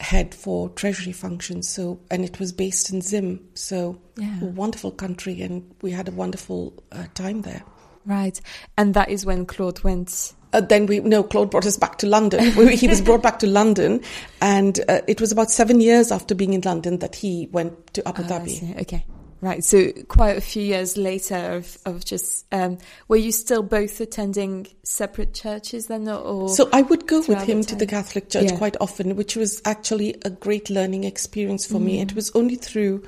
head 0.00 0.34
for 0.34 0.68
treasury 0.70 1.12
functions. 1.12 1.68
So, 1.68 1.98
and 2.10 2.24
it 2.24 2.38
was 2.40 2.52
based 2.52 2.90
in 2.92 3.00
Zim. 3.02 3.40
So, 3.54 3.98
Yeah. 4.16 4.42
a 4.42 4.46
wonderful 4.46 4.90
country, 4.92 5.42
and 5.42 5.62
we 5.82 5.90
had 5.92 6.08
a 6.08 6.12
wonderful 6.12 6.72
uh, 6.92 7.06
time 7.14 7.42
there. 7.42 7.62
Right. 8.04 8.40
And 8.76 8.94
that 8.94 9.10
is 9.10 9.24
when 9.24 9.46
Claude 9.46 9.82
went. 9.84 10.32
Uh, 10.52 10.60
then 10.60 10.86
we 10.86 11.00
no 11.00 11.22
Claude 11.22 11.50
brought 11.50 11.64
us 11.66 11.78
back 11.78 11.98
to 11.98 12.06
London. 12.06 12.54
We- 12.56 12.76
he 12.76 12.88
was 12.88 13.00
brought 13.00 13.22
back 13.22 13.38
to 13.38 13.46
London, 13.46 14.02
and 14.40 14.78
uh, 14.88 15.00
it 15.08 15.20
was 15.20 15.32
about 15.32 15.50
seven 15.50 15.80
years 15.80 16.12
after 16.12 16.34
being 16.34 16.52
in 16.52 16.60
London 16.60 16.98
that 16.98 17.14
he 17.16 17.48
went 17.52 17.94
to 17.94 18.06
Abu 18.06 18.22
Ah, 18.24 18.26
Dhabi. 18.26 18.80
Okay. 18.82 19.06
Right. 19.40 19.64
So 19.64 19.90
quite 20.06 20.36
a 20.36 20.40
few 20.40 20.62
years 20.62 20.96
later 20.96 21.34
of, 21.34 21.76
of 21.84 22.04
just, 22.04 22.46
um, 22.52 22.78
were 23.08 23.16
you 23.16 23.32
still 23.32 23.64
both 23.64 24.00
attending 24.00 24.68
separate 24.84 25.34
churches 25.34 25.88
then 25.88 26.08
or? 26.08 26.48
So 26.48 26.68
I 26.72 26.82
would 26.82 27.08
go 27.08 27.22
with 27.26 27.42
him 27.42 27.62
to 27.62 27.74
the? 27.74 27.86
Catholic 27.86 28.30
Church 28.30 28.52
Yeah. 28.52 28.56
quite 28.56 28.76
often, 28.80 29.16
which 29.16 29.34
was 29.34 29.60
actually 29.64 30.14
a 30.24 30.30
great 30.30 30.70
learning 30.70 31.02
experience 31.02 31.66
for 31.66 31.80
me. 31.80 31.98
Mm. 31.98 32.02
It 32.02 32.14
was 32.14 32.30
only 32.36 32.54
through 32.54 33.02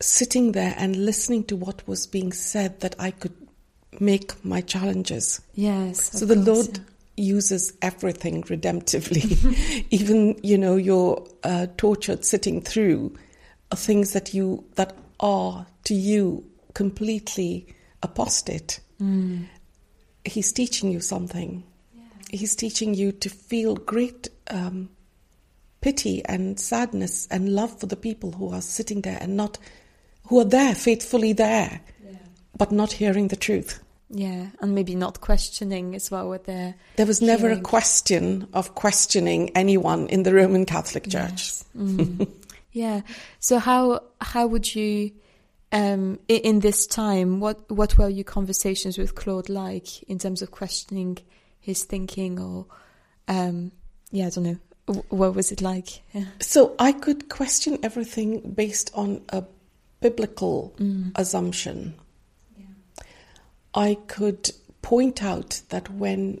sitting 0.00 0.52
there 0.52 0.74
and 0.76 0.96
listening 0.96 1.44
to 1.44 1.56
what 1.56 1.86
was 1.88 2.06
being 2.06 2.32
said 2.32 2.80
that 2.80 2.94
I 2.98 3.10
could 3.10 3.32
make 4.00 4.44
my 4.44 4.60
challenges. 4.60 5.40
yes. 5.54 6.18
So 6.18 6.26
the 6.26 6.34
course, 6.34 6.46
Lord 6.46 6.80
uses 7.16 7.72
everything 7.82 8.42
redemptively, 8.44 9.86
even 9.90 10.38
you 10.42 10.56
know 10.56 10.76
you're 10.76 11.26
uh, 11.42 11.66
tortured 11.76 12.24
sitting 12.24 12.62
through 12.62 13.16
things 13.74 14.12
that 14.12 14.32
you 14.34 14.64
that 14.76 14.96
are 15.20 15.66
to 15.84 15.94
you 15.94 16.44
completely 16.74 17.66
apostate. 18.02 18.80
Mm. 19.00 19.46
He's 20.24 20.52
teaching 20.52 20.90
you 20.90 21.00
something. 21.00 21.64
He's 22.30 22.54
teaching 22.54 22.94
you 22.94 23.12
to 23.12 23.28
feel 23.28 23.74
great 23.74 24.28
um, 24.50 24.90
pity 25.80 26.24
and 26.24 26.58
sadness 26.60 27.26
and 27.30 27.54
love 27.54 27.78
for 27.80 27.86
the 27.86 27.96
people 27.96 28.32
who 28.32 28.52
are 28.52 28.60
sitting 28.60 29.00
there 29.00 29.18
and 29.20 29.36
not 29.36 29.58
who 30.26 30.38
are 30.40 30.44
there 30.44 30.74
faithfully 30.74 31.32
there, 31.32 31.80
but 32.56 32.70
not 32.70 32.92
hearing 32.92 33.28
the 33.28 33.36
truth. 33.36 33.80
Yeah. 34.10 34.46
And 34.60 34.74
maybe 34.74 34.94
not 34.94 35.20
questioning 35.20 35.94
as 35.94 36.10
well 36.10 36.28
what 36.28 36.44
they're. 36.44 36.74
There 36.96 37.06
was 37.06 37.20
never 37.20 37.50
a 37.50 37.60
question 37.60 38.48
of 38.54 38.74
questioning 38.74 39.50
anyone 39.54 40.08
in 40.08 40.22
the 40.22 40.34
Roman 40.34 40.64
Catholic 40.64 41.04
Church. 41.04 41.30
Yes. 41.30 41.64
Mm. 41.76 42.28
yeah. 42.72 43.02
So 43.38 43.58
how 43.58 44.00
how 44.20 44.46
would 44.46 44.74
you 44.74 45.12
um 45.72 46.18
in 46.28 46.60
this 46.60 46.86
time 46.86 47.40
what 47.40 47.70
what 47.70 47.98
were 47.98 48.08
your 48.08 48.24
conversations 48.24 48.96
with 48.96 49.14
Claude 49.14 49.50
like 49.50 50.02
in 50.04 50.18
terms 50.18 50.40
of 50.40 50.50
questioning 50.50 51.18
his 51.60 51.84
thinking 51.84 52.40
or 52.40 52.64
um 53.28 53.70
yeah 54.10 54.28
I 54.28 54.30
don't 54.30 54.44
know 54.44 54.58
what 55.10 55.34
was 55.34 55.52
it 55.52 55.60
like 55.60 56.00
yeah. 56.14 56.24
So 56.40 56.74
I 56.78 56.92
could 56.92 57.28
question 57.28 57.78
everything 57.82 58.52
based 58.52 58.90
on 58.94 59.20
a 59.28 59.44
biblical 60.00 60.74
Mm. 60.78 61.12
assumption. 61.16 61.94
I 63.74 63.96
could 64.06 64.50
point 64.82 65.22
out 65.22 65.62
that 65.68 65.90
when 65.90 66.40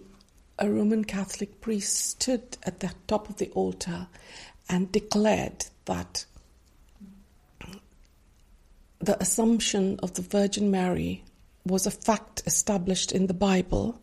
a 0.58 0.68
Roman 0.68 1.04
Catholic 1.04 1.60
priest 1.60 1.96
stood 1.96 2.56
at 2.64 2.80
the 2.80 2.92
top 3.06 3.28
of 3.28 3.36
the 3.36 3.50
altar 3.50 4.08
and 4.68 4.90
declared 4.90 5.66
that 5.84 6.24
the 9.00 9.20
assumption 9.20 9.98
of 10.02 10.14
the 10.14 10.22
Virgin 10.22 10.70
Mary 10.70 11.22
was 11.64 11.86
a 11.86 11.90
fact 11.90 12.42
established 12.46 13.12
in 13.12 13.26
the 13.26 13.34
Bible, 13.34 14.00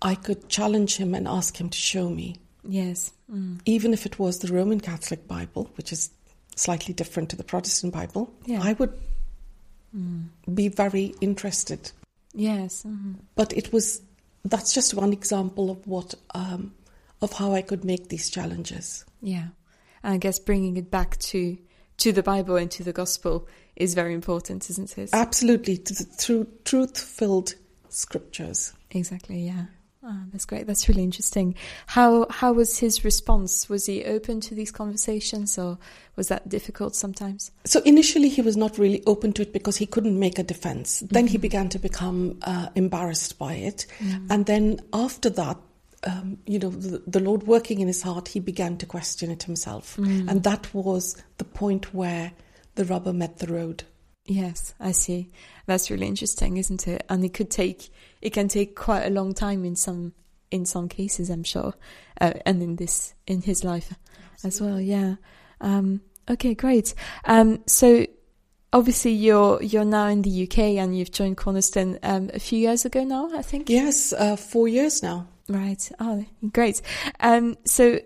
I 0.00 0.14
could 0.14 0.48
challenge 0.48 0.96
him 0.96 1.14
and 1.14 1.26
ask 1.26 1.60
him 1.60 1.70
to 1.70 1.78
show 1.78 2.08
me 2.08 2.36
yes 2.64 3.12
mm. 3.32 3.60
even 3.64 3.92
if 3.92 4.06
it 4.06 4.18
was 4.18 4.38
the 4.38 4.52
Roman 4.52 4.80
Catholic 4.80 5.26
Bible, 5.26 5.70
which 5.76 5.92
is 5.92 6.10
slightly 6.54 6.94
different 6.94 7.30
to 7.30 7.36
the 7.36 7.44
Protestant 7.44 7.92
Bible, 7.92 8.32
Yeah. 8.46 8.60
I 8.62 8.74
would 8.74 8.92
Mm. 9.96 10.28
be 10.54 10.68
very 10.68 11.14
interested. 11.20 11.92
yes 12.34 12.82
mhm. 12.86 13.16
But 13.34 13.52
it 13.52 13.72
was 13.72 14.00
that's 14.44 14.72
just 14.74 14.94
one 14.94 15.12
example 15.12 15.70
of 15.70 15.86
what 15.86 16.14
um, 16.34 16.72
of 17.20 17.32
how 17.34 17.52
I 17.54 17.62
could 17.62 17.84
make 17.84 18.08
these 18.08 18.30
challenges. 18.30 19.04
yeah 19.20 19.48
and 20.02 20.14
I 20.14 20.16
guess 20.18 20.38
bringing 20.38 20.76
it 20.76 20.90
back 20.90 21.18
to 21.30 21.56
to 21.98 22.12
the 22.12 22.22
Bible 22.22 22.56
and 22.56 22.70
to 22.72 22.82
the 22.82 22.92
gospel 22.92 23.46
is 23.76 23.94
very 23.94 24.14
important 24.14 24.68
isn't 24.70 24.96
it 24.98 25.10
Absolutely, 25.12 25.76
to 25.76 25.92
the, 25.94 26.04
through 26.04 26.46
truth-filled 26.64 27.54
scriptures. 27.88 28.72
Exactly. 28.90 29.46
Yeah. 29.46 29.66
Oh, 30.04 30.22
that's 30.32 30.44
great. 30.46 30.66
That's 30.66 30.88
really 30.88 31.04
interesting. 31.04 31.54
How 31.86 32.26
how 32.28 32.52
was 32.52 32.78
his 32.78 33.04
response? 33.04 33.68
Was 33.68 33.86
he 33.86 34.04
open 34.04 34.40
to 34.40 34.54
these 34.54 34.72
conversations, 34.72 35.56
or 35.56 35.78
was 36.16 36.26
that 36.26 36.48
difficult 36.48 36.96
sometimes? 36.96 37.52
So 37.64 37.80
initially, 37.82 38.28
he 38.28 38.42
was 38.42 38.56
not 38.56 38.78
really 38.78 39.02
open 39.06 39.32
to 39.34 39.42
it 39.42 39.52
because 39.52 39.76
he 39.76 39.86
couldn't 39.86 40.18
make 40.18 40.40
a 40.40 40.42
defense. 40.42 41.00
Then 41.00 41.28
he 41.28 41.38
began 41.38 41.68
to 41.68 41.78
become 41.78 42.40
uh, 42.42 42.70
embarrassed 42.74 43.38
by 43.38 43.54
it, 43.54 43.86
and 44.28 44.46
then 44.46 44.80
after 44.92 45.30
that, 45.30 45.58
um, 46.04 46.38
you 46.46 46.58
know, 46.58 46.70
the, 46.70 47.02
the 47.06 47.20
Lord 47.20 47.44
working 47.44 47.78
in 47.78 47.86
his 47.86 48.02
heart, 48.02 48.26
he 48.26 48.40
began 48.40 48.78
to 48.78 48.86
question 48.86 49.30
it 49.30 49.44
himself, 49.44 49.96
and 49.98 50.42
that 50.42 50.72
was 50.74 51.16
the 51.38 51.44
point 51.44 51.94
where 51.94 52.32
the 52.74 52.84
rubber 52.86 53.12
met 53.12 53.38
the 53.38 53.46
road. 53.46 53.84
Yes, 54.24 54.74
I 54.80 54.92
see. 54.92 55.30
That's 55.66 55.90
really 55.90 56.06
interesting, 56.06 56.56
isn't 56.56 56.88
it? 56.88 57.04
And 57.08 57.24
it 57.24 57.34
could 57.34 57.50
take 57.50 57.90
it 58.22 58.32
can 58.32 58.48
take 58.48 58.76
quite 58.76 59.04
a 59.04 59.10
long 59.10 59.34
time 59.34 59.64
in 59.64 59.76
some 59.76 60.14
in 60.50 60.66
some 60.66 60.88
cases, 60.88 61.30
I'm 61.30 61.44
sure, 61.44 61.74
uh, 62.20 62.34
and 62.46 62.62
in 62.62 62.76
this 62.76 63.14
in 63.26 63.42
his 63.42 63.64
life 63.64 63.94
as 64.44 64.60
well. 64.60 64.80
Yeah. 64.80 65.16
Um, 65.60 66.00
okay, 66.28 66.54
great. 66.54 66.94
Um, 67.24 67.62
so 67.66 68.06
obviously 68.72 69.12
you're 69.12 69.62
you're 69.62 69.84
now 69.84 70.06
in 70.06 70.22
the 70.22 70.44
UK 70.44 70.58
and 70.58 70.96
you've 70.96 71.12
joined 71.12 71.36
Cornerstone 71.36 71.98
um, 72.02 72.30
a 72.32 72.38
few 72.38 72.58
years 72.58 72.84
ago 72.84 73.04
now, 73.04 73.30
I 73.34 73.42
think. 73.42 73.68
Yes, 73.68 74.12
uh, 74.12 74.36
four 74.36 74.68
years 74.68 75.02
now. 75.02 75.28
Right. 75.48 75.90
Oh, 75.98 76.24
great. 76.52 76.80
Um, 77.20 77.56
so 77.64 77.98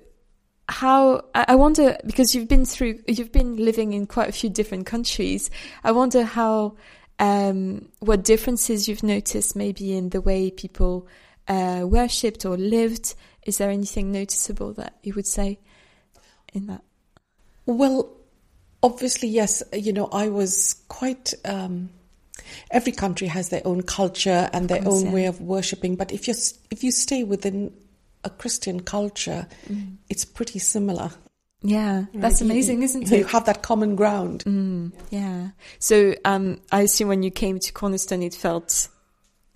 how, 0.68 1.24
I 1.34 1.44
I 1.48 1.54
wonder, 1.54 1.96
because 2.06 2.34
you've 2.34 2.48
been 2.48 2.64
through, 2.64 3.00
you've 3.06 3.32
been 3.32 3.56
living 3.56 3.92
in 3.92 4.06
quite 4.06 4.28
a 4.28 4.32
few 4.32 4.50
different 4.50 4.86
countries. 4.86 5.50
I 5.84 5.92
wonder 5.92 6.24
how, 6.24 6.76
um, 7.18 7.88
what 8.00 8.24
differences 8.24 8.88
you've 8.88 9.02
noticed 9.02 9.56
maybe 9.56 9.96
in 9.96 10.10
the 10.10 10.20
way 10.20 10.50
people, 10.50 11.08
uh, 11.48 11.82
worshipped 11.84 12.44
or 12.44 12.56
lived. 12.56 13.14
Is 13.44 13.58
there 13.58 13.70
anything 13.70 14.12
noticeable 14.12 14.72
that 14.74 14.98
you 15.02 15.14
would 15.14 15.26
say 15.26 15.58
in 16.52 16.66
that? 16.66 16.82
Well, 17.64 18.10
obviously, 18.82 19.28
yes. 19.28 19.62
You 19.72 19.92
know, 19.92 20.08
I 20.12 20.28
was 20.28 20.74
quite. 20.88 21.34
Um, 21.44 21.90
every 22.70 22.92
country 22.92 23.28
has 23.28 23.48
their 23.48 23.62
own 23.64 23.82
culture 23.82 24.50
and 24.52 24.68
their 24.68 24.86
own 24.86 25.06
yeah. 25.06 25.12
way 25.12 25.24
of 25.26 25.40
worshiping. 25.40 25.96
But 25.96 26.12
if 26.12 26.28
you 26.28 26.34
if 26.70 26.84
you 26.84 26.90
stay 26.90 27.24
within 27.24 27.72
a 28.24 28.30
Christian 28.30 28.80
culture, 28.80 29.46
Mm. 29.68 29.96
it's 30.08 30.24
pretty 30.24 30.58
similar. 30.58 31.10
Yeah, 31.68 32.04
that's 32.14 32.40
Right? 32.40 32.50
Amazing, 32.50 32.82
isn't 32.82 33.10
it? 33.12 33.18
You 33.18 33.24
have 33.24 33.44
that 33.46 33.62
common 33.62 33.96
ground. 33.96 34.44
Mm, 34.44 34.92
yeah. 35.10 35.48
So 35.78 36.14
um, 36.24 36.60
I 36.70 36.82
assume 36.82 37.08
when 37.08 37.22
you 37.22 37.30
came 37.30 37.58
to 37.58 37.72
Cornerstone, 37.72 38.22
it 38.22 38.34
felt 38.34 38.88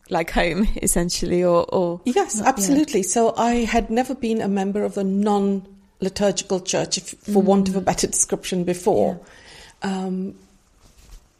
like 0.09 0.31
home, 0.31 0.67
essentially, 0.83 1.45
or, 1.45 1.64
or 1.73 2.00
Yes, 2.05 2.38
Yeah. 2.40 2.49
absolutely. 2.49 3.02
So 3.02 3.35
I 3.37 3.64
had 3.64 3.90
never 3.90 4.14
been 4.14 4.40
a 4.40 4.49
member 4.49 4.83
of 4.85 4.97
a 4.99 5.05
non 5.05 5.67
liturgical 6.00 6.61
church, 6.61 6.99
if, 6.99 7.11
for 7.11 7.43
want 7.43 7.69
of 7.69 7.76
a 7.76 7.81
better 7.81 8.07
description, 8.07 8.64
before. 8.64 9.21
Um, 9.83 10.35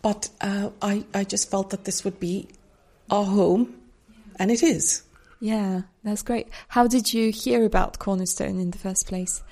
but 0.03 0.29
uh, 0.41 0.71
I, 0.81 1.05
I 1.13 1.25
just 1.25 1.51
felt 1.51 1.71
that 1.71 1.85
this 1.85 2.05
would 2.05 2.21
be 2.21 2.49
our 3.11 3.25
home, 3.25 3.75
and 4.37 4.51
it 4.51 4.63
is. 4.63 5.03
yeah, 5.41 5.83
that's 6.05 6.23
great. 6.23 6.49
How 6.69 6.87
did 6.87 7.13
you 7.13 7.33
hear 7.33 7.65
about 7.65 7.99
Cornerstone 7.99 8.61
in 8.61 8.71
the 8.71 8.79
first 8.79 9.07
place? 9.09 9.43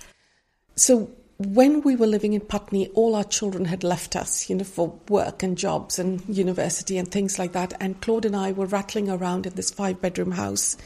So 0.78 1.10
when 1.38 1.82
we 1.82 1.94
were 1.94 2.06
living 2.06 2.32
in 2.32 2.40
Putney, 2.40 2.88
all 2.88 3.14
our 3.14 3.24
children 3.24 3.64
had 3.64 3.84
left 3.84 4.16
us, 4.16 4.50
you 4.50 4.56
know, 4.56 4.64
for 4.64 4.98
work 5.08 5.44
and 5.44 5.56
jobs 5.56 5.98
and 5.98 6.20
university 6.28 6.98
and 6.98 7.08
things 7.08 7.38
like 7.38 7.52
that. 7.52 7.74
And 7.80 8.00
Claude 8.00 8.24
and 8.24 8.34
I 8.34 8.50
were 8.50 8.66
rattling 8.66 9.08
around 9.08 9.46
in 9.46 9.54
this 9.54 9.70
five 9.70 10.00
bedroom 10.00 10.32
house. 10.32 10.76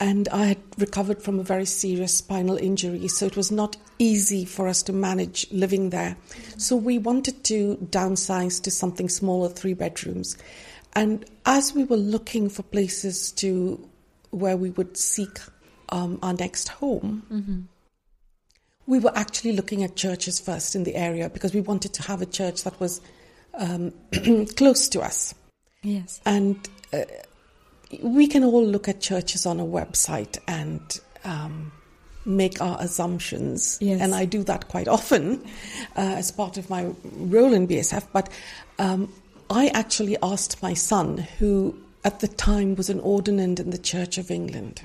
And 0.00 0.28
I 0.30 0.46
had 0.46 0.58
recovered 0.76 1.22
from 1.22 1.38
a 1.38 1.44
very 1.44 1.66
serious 1.66 2.14
spinal 2.14 2.56
injury. 2.56 3.06
So 3.06 3.26
it 3.26 3.36
was 3.36 3.52
not 3.52 3.76
easy 4.00 4.44
for 4.44 4.66
us 4.66 4.82
to 4.84 4.92
manage 4.92 5.50
living 5.52 5.90
there. 5.90 6.16
So 6.56 6.74
we 6.74 6.98
wanted 6.98 7.44
to 7.44 7.76
downsize 7.90 8.60
to 8.62 8.70
something 8.72 9.08
smaller, 9.08 9.48
three 9.48 9.74
bedrooms. 9.74 10.36
And 10.94 11.24
as 11.46 11.74
we 11.74 11.84
were 11.84 11.96
looking 11.96 12.48
for 12.48 12.64
places 12.64 13.30
to 13.32 13.88
where 14.30 14.56
we 14.56 14.70
would 14.70 14.96
seek 14.96 15.38
um, 15.90 16.18
our 16.22 16.32
next 16.32 16.68
home, 16.68 17.68
we 18.86 18.98
were 18.98 19.16
actually 19.16 19.52
looking 19.52 19.82
at 19.82 19.96
churches 19.96 20.40
first 20.40 20.74
in 20.74 20.84
the 20.84 20.96
area 20.96 21.28
because 21.28 21.54
we 21.54 21.60
wanted 21.60 21.92
to 21.94 22.02
have 22.02 22.20
a 22.22 22.26
church 22.26 22.64
that 22.64 22.78
was 22.80 23.00
um, 23.54 23.92
close 24.56 24.88
to 24.90 25.00
us. 25.00 25.34
Yes. 25.82 26.20
And 26.24 26.68
uh, 26.92 27.02
we 28.02 28.26
can 28.26 28.44
all 28.44 28.64
look 28.64 28.88
at 28.88 29.00
churches 29.00 29.46
on 29.46 29.60
a 29.60 29.64
website 29.64 30.38
and 30.48 31.00
um, 31.24 31.72
make 32.24 32.60
our 32.60 32.76
assumptions. 32.80 33.78
Yes. 33.80 34.00
And 34.00 34.14
I 34.14 34.24
do 34.24 34.42
that 34.44 34.68
quite 34.68 34.88
often 34.88 35.42
uh, 35.96 36.14
as 36.16 36.30
part 36.30 36.56
of 36.56 36.70
my 36.70 36.92
role 37.04 37.52
in 37.52 37.68
BSF. 37.68 38.06
But 38.12 38.28
um, 38.78 39.12
I 39.50 39.68
actually 39.68 40.16
asked 40.22 40.62
my 40.62 40.74
son, 40.74 41.18
who 41.38 41.76
at 42.04 42.20
the 42.20 42.28
time 42.28 42.74
was 42.74 42.90
an 42.90 43.00
ordinand 43.00 43.60
in 43.60 43.70
the 43.70 43.78
Church 43.78 44.18
of 44.18 44.30
England. 44.30 44.82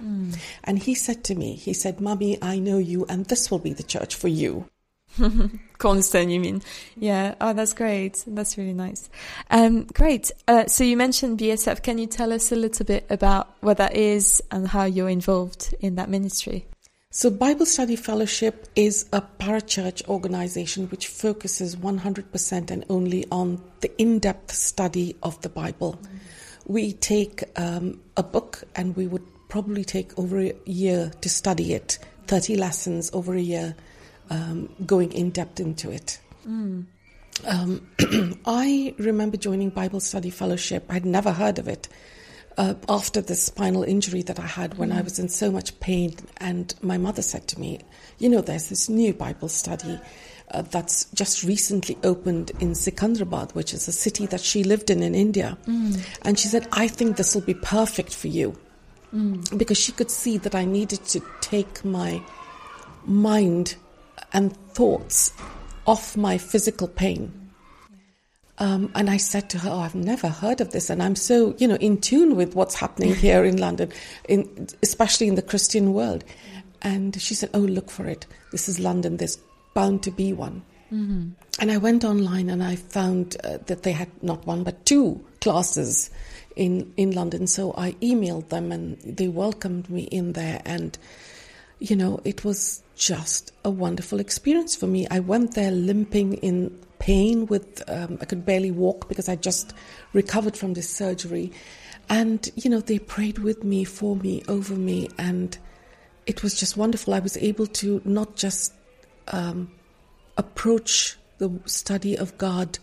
And 0.64 0.80
he 0.80 0.94
said 0.94 1.24
to 1.26 1.36
me, 1.36 1.56
he 1.56 1.74
said, 1.74 2.00
Mummy, 2.00 2.38
I 2.42 2.60
know 2.60 2.78
you, 2.78 3.06
and 3.10 3.26
this 3.26 3.50
will 3.50 3.60
be 3.60 3.74
the 3.74 3.84
church 3.84 4.16
for 4.16 4.28
you. 4.28 4.70
Cornerstone, 5.78 6.30
you 6.30 6.40
mean? 6.40 6.62
Yeah. 6.96 7.36
Oh, 7.42 7.54
that's 7.54 7.74
great. 7.74 8.24
That's 8.28 8.58
really 8.58 8.74
nice. 8.74 9.10
Um, 9.50 9.86
great. 9.86 10.32
Uh, 10.48 10.66
so 10.68 10.84
you 10.84 10.98
mentioned 10.98 11.40
BSF. 11.40 11.82
Can 11.82 11.98
you 11.98 12.08
tell 12.08 12.32
us 12.34 12.52
a 12.52 12.56
little 12.56 12.86
bit 12.86 13.06
about 13.10 13.56
what 13.62 13.78
that 13.78 13.96
is 13.96 14.44
and 14.52 14.68
how 14.68 14.86
you're 14.86 15.10
involved 15.10 15.74
in 15.80 15.96
that 15.96 16.10
ministry? 16.10 16.66
So, 17.10 17.30
Bible 17.30 17.66
Study 17.66 17.96
Fellowship 17.96 18.68
is 18.76 19.08
a 19.14 19.22
parachurch 19.22 20.08
organization 20.08 20.88
which 20.90 21.08
focuses 21.08 21.76
100% 21.76 22.70
and 22.70 22.86
only 22.90 23.26
on 23.32 23.64
the 23.80 23.90
in 24.00 24.20
depth 24.20 24.52
study 24.52 25.16
of 25.24 25.42
the 25.42 25.50
Bible. 25.50 25.98
We 26.68 26.94
take 26.94 27.44
um, 27.56 28.02
a 28.18 28.24
book 28.24 28.64
and 28.76 28.96
we 28.96 29.08
would 29.08 29.26
probably 29.48 29.84
take 29.86 30.18
over 30.20 30.40
a 30.40 30.54
year 30.66 31.12
to 31.22 31.30
study 31.30 31.74
it, 31.74 31.98
30 32.28 32.58
lessons 32.58 33.10
over 33.14 33.34
a 33.34 33.42
year, 33.42 33.76
um, 34.30 34.70
going 34.86 35.14
in 35.14 35.30
depth 35.30 35.60
into 35.60 35.90
it. 35.90 36.20
Um, 37.46 37.88
I 38.46 38.94
remember 38.98 39.38
joining 39.38 39.70
Bible 39.70 40.00
Study 40.00 40.30
Fellowship. 40.30 40.86
I'd 40.90 41.06
never 41.06 41.32
heard 41.32 41.60
of 41.60 41.68
it 41.68 41.88
uh, 42.58 42.74
after 42.90 43.22
the 43.22 43.36
spinal 43.36 43.84
injury 43.84 44.24
that 44.24 44.40
I 44.40 44.48
had 44.48 44.78
when 44.78 44.92
I 44.92 45.02
was 45.02 45.20
in 45.20 45.30
so 45.30 45.52
much 45.52 45.80
pain. 45.80 46.16
And 46.38 46.74
my 46.82 46.98
mother 46.98 47.22
said 47.22 47.48
to 47.50 47.60
me, 47.60 47.80
You 48.18 48.30
know, 48.30 48.42
there's 48.42 48.70
this 48.70 48.90
new 48.90 49.14
Bible 49.14 49.50
study 49.50 50.00
uh, 50.52 50.62
that's 50.62 51.06
just 51.14 51.44
recently 51.44 51.98
opened 52.04 52.52
in 52.60 52.72
Secunderabad, 52.72 53.54
which 53.54 53.74
is 53.74 53.88
a 53.88 53.92
city 53.92 54.26
that 54.28 54.42
she 54.42 54.64
lived 54.64 54.90
in 54.90 55.04
in 55.04 55.14
India. 55.14 55.58
And 56.24 56.40
she 56.40 56.48
said, 56.48 56.68
I 56.72 56.88
think 56.88 57.18
this 57.18 57.36
will 57.36 57.42
be 57.42 57.54
perfect 57.54 58.14
for 58.14 58.28
you. 58.28 58.56
Because 59.58 59.78
she 59.78 59.92
could 59.92 60.12
see 60.12 60.38
that 60.40 60.56
I 60.56 60.66
needed 60.66 61.04
to 61.06 61.22
take 61.42 61.84
my 61.84 62.22
mind 63.06 63.76
and 64.34 64.56
thoughts 64.74 65.34
off 65.86 66.18
my 66.18 66.38
physical 66.38 66.88
pain. 66.88 67.32
Um, 68.60 68.92
and 68.96 69.10
I 69.10 69.18
said 69.18 69.50
to 69.52 69.60
her, 69.60 69.70
"Oh, 69.70 69.80
I've 69.80 69.96
never 69.96 70.30
heard 70.30 70.62
of 70.62 70.72
this, 70.72 70.90
and 70.90 71.02
I'm 71.02 71.16
so 71.16 71.56
you 71.60 71.68
know 71.68 71.76
in 71.76 72.02
tune 72.02 72.36
with 72.36 72.56
what's 72.56 72.74
happening 72.74 73.14
here 73.26 73.46
in 73.46 73.58
London, 73.58 73.92
in 74.28 74.68
especially 74.82 75.28
in 75.28 75.36
the 75.36 75.44
Christian 75.44 75.94
world." 75.94 76.24
And 76.82 77.20
she 77.22 77.36
said, 77.36 77.52
"Oh, 77.54 77.60
look 77.60 77.92
for 77.92 78.08
it. 78.08 78.26
This 78.52 78.68
is 78.68 78.80
London. 78.80 79.18
There's 79.18 79.38
bound 79.78 79.98
to 80.04 80.12
be 80.12 80.30
one." 80.34 80.58
And 81.60 81.72
I 81.76 81.78
went 81.78 82.04
online 82.04 82.50
and 82.54 82.62
I 82.64 82.76
found 82.76 83.36
uh, 83.44 83.58
that 83.70 83.82
they 83.84 83.94
had 84.02 84.10
not 84.22 84.46
one 84.54 84.64
but 84.64 84.86
two 84.86 85.08
classes 85.46 86.10
in 86.56 86.74
in 86.96 87.10
London. 87.20 87.48
So 87.48 87.74
I 87.78 87.90
emailed 88.12 88.48
them 88.50 88.72
and 88.72 88.98
they 89.18 89.30
welcomed 89.44 89.90
me 89.90 90.04
in 90.20 90.34
there 90.34 90.62
and 90.66 90.98
you 91.80 91.96
know, 91.96 92.20
it 92.24 92.44
was 92.44 92.84
just 92.96 93.52
a 93.64 93.70
wonderful 93.70 94.20
experience 94.20 94.76
for 94.76 94.88
me. 94.88 95.08
I 95.12 95.20
went 95.20 95.54
there 95.54 95.72
limping 95.72 96.36
in 96.36 96.78
pain 97.00 97.46
with, 97.46 97.84
um, 97.88 98.18
I 98.22 98.26
could 98.26 98.46
barely 98.46 98.72
walk 98.72 99.08
because 99.08 99.30
I 99.30 99.36
just 99.36 99.74
recovered 100.14 100.58
from 100.58 100.74
this 100.74 100.90
surgery. 100.90 101.52
And, 102.10 102.50
you 102.56 102.70
know, 102.70 102.80
they 102.80 103.00
prayed 103.00 103.40
with 103.40 103.64
me, 103.64 103.84
for 103.84 104.16
me, 104.16 104.44
over 104.48 104.74
me. 104.74 105.10
And 105.18 105.58
it 106.26 106.42
was 106.42 106.60
just 106.60 106.78
wonderful. 106.78 107.14
I 107.14 107.20
was 107.20 107.38
able 107.38 107.68
to 107.68 108.02
not 108.04 108.36
just 108.36 108.74
um, 109.32 109.72
approach 110.38 111.18
the 111.38 111.52
study 111.66 112.18
of 112.18 112.38
God 112.38 112.80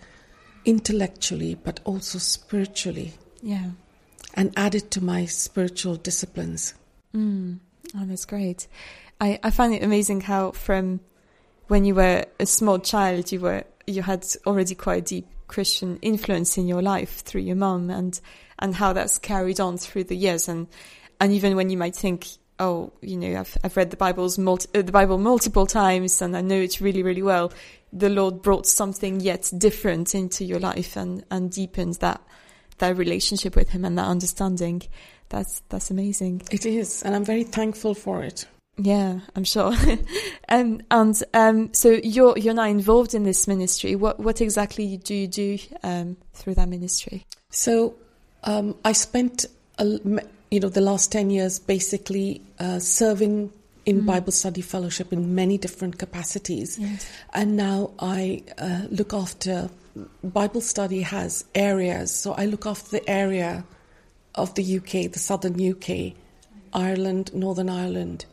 intellectually, 0.65 1.55
but 1.55 1.81
also 1.85 2.19
spiritually 2.19 3.13
Yeah. 3.43 3.71
and 4.35 4.53
add 4.57 4.75
it 4.75 4.91
to 4.93 5.05
my 5.05 5.27
spiritual 5.27 5.97
disciplines. 5.97 6.75
Mm. 7.15 7.59
Oh, 7.97 8.05
that's 8.07 8.25
great. 8.25 8.67
I, 9.21 9.39
I 9.43 9.51
find 9.51 9.75
it 9.75 9.83
amazing 9.83 10.23
how 10.23 10.53
from 10.53 11.01
when 11.69 11.85
you 11.85 11.95
were 11.95 12.25
a 12.41 12.47
small 12.47 12.79
child, 12.79 13.31
you 13.33 13.41
were 13.41 13.65
you 13.87 14.03
had 14.03 14.27
already 14.47 14.75
quite 14.75 14.99
a 14.99 15.05
deep 15.05 15.27
Christian 15.47 15.99
influence 16.01 16.57
in 16.57 16.67
your 16.67 16.81
life 16.83 17.21
through 17.21 17.43
your 17.43 17.57
mum, 17.57 17.91
and 17.91 18.19
and 18.59 18.75
how 18.75 18.93
that's 18.93 19.19
carried 19.19 19.61
on 19.61 19.77
through 19.79 20.05
the 20.05 20.17
years, 20.17 20.49
and 20.49 20.67
and 21.21 21.33
even 21.33 21.55
when 21.57 21.71
you 21.71 21.77
might 21.77 21.95
think, 21.95 22.27
oh, 22.59 22.93
you 23.01 23.17
know, 23.17 23.41
I've 23.41 23.57
I've 23.65 23.77
read 23.77 23.91
the 23.91 23.97
Bible's 23.97 24.39
multi, 24.39 24.69
uh, 24.75 24.83
the 24.83 24.93
Bible 24.93 25.19
multiple 25.19 25.67
times, 25.67 26.23
and 26.23 26.37
I 26.37 26.41
know 26.41 26.61
it 26.61 26.81
really 26.81 27.03
really 27.03 27.23
well. 27.23 27.53
The 27.93 28.11
Lord 28.11 28.43
brought 28.43 28.67
something 28.67 29.21
yet 29.21 29.51
different 29.57 30.15
into 30.15 30.45
your 30.45 30.61
life, 30.61 30.97
and 30.97 31.25
and 31.31 31.51
deepened 31.51 31.95
that 31.97 32.21
that 32.79 32.97
relationship 32.97 33.57
with 33.57 33.71
Him 33.71 33.85
and 33.85 33.99
that 33.99 34.07
understanding. 34.07 34.83
That's 35.29 35.63
that's 35.69 35.91
amazing. 35.91 36.43
It 36.51 36.67
is, 36.67 37.03
and 37.03 37.15
I'm 37.15 37.25
very 37.25 37.45
thankful 37.45 37.95
for 37.95 38.23
it. 38.23 38.47
Yeah, 38.77 39.21
I'm 39.37 39.45
sure. 39.45 39.73
um, 40.49 40.83
and 40.91 41.23
um, 41.33 41.73
so 41.73 42.01
you're 42.03 42.37
you're 42.37 42.55
now 42.55 42.65
involved 42.65 43.15
in 43.15 43.23
this 43.23 43.47
ministry. 43.47 43.95
What 43.95 44.19
what 44.21 44.41
exactly 44.41 44.97
do 44.97 45.15
you 45.15 45.29
do 45.29 45.59
um, 45.83 46.17
through 46.33 46.55
that 46.55 46.69
ministry? 46.69 47.25
So 47.51 47.95
um, 48.43 48.77
I 48.85 48.93
spent, 48.93 49.47
a, 49.79 49.99
you 50.55 50.61
know, 50.61 50.69
the 50.71 50.81
last 50.93 51.11
ten 51.13 51.31
years 51.31 51.59
basically 51.59 52.41
uh, 52.59 52.79
serving 52.79 53.51
in 53.87 54.07
Bible 54.07 54.33
study 54.33 54.63
fellowship 54.63 55.13
in 55.13 55.35
many 55.35 55.59
different 55.59 55.99
capacities, 55.99 56.79
Yes. 56.79 57.07
and 57.35 57.57
now 57.57 57.91
I 57.99 58.43
uh, 58.59 58.83
look 58.91 59.13
after. 59.13 59.69
Bible 60.25 60.61
study 60.61 61.03
has 61.03 61.45
areas, 61.55 62.11
so 62.23 62.33
I 62.33 62.47
look 62.47 62.67
after 62.67 62.91
the 62.99 63.09
area 63.09 63.65
of 64.35 64.53
the 64.55 64.65
UK, 64.79 65.13
the 65.13 65.19
southern 65.21 65.55
UK, 65.73 66.15
Ireland, 66.73 67.33
Northern 67.35 67.69
Ireland. 67.69 68.25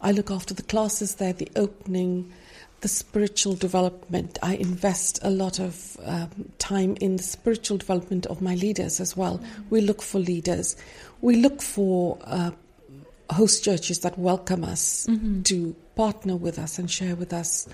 I 0.00 0.12
look 0.12 0.30
after 0.30 0.54
the 0.54 0.62
classes 0.62 1.16
there, 1.16 1.32
the 1.32 1.50
opening, 1.56 2.32
the 2.80 2.88
spiritual 2.88 3.54
development. 3.54 4.38
I 4.42 4.54
invest 4.54 5.18
a 5.22 5.30
lot 5.30 5.58
of 5.58 5.96
um, 6.04 6.52
time 6.58 6.96
in 7.00 7.16
the 7.16 7.22
spiritual 7.22 7.76
development 7.78 8.26
of 8.26 8.40
my 8.40 8.54
leaders 8.54 9.00
as 9.00 9.16
well. 9.16 9.40
We 9.70 9.80
look 9.80 10.00
for 10.02 10.18
leaders. 10.18 10.76
We 11.20 11.36
look 11.36 11.60
for 11.60 12.18
uh, 12.24 12.52
host 13.30 13.64
churches 13.64 14.00
that 14.00 14.18
welcome 14.18 14.64
us 14.64 15.06
to 15.44 15.74
partner 15.96 16.36
with 16.36 16.58
us 16.58 16.78
and 16.78 16.90
share 16.90 17.16
with 17.16 17.32
us 17.32 17.68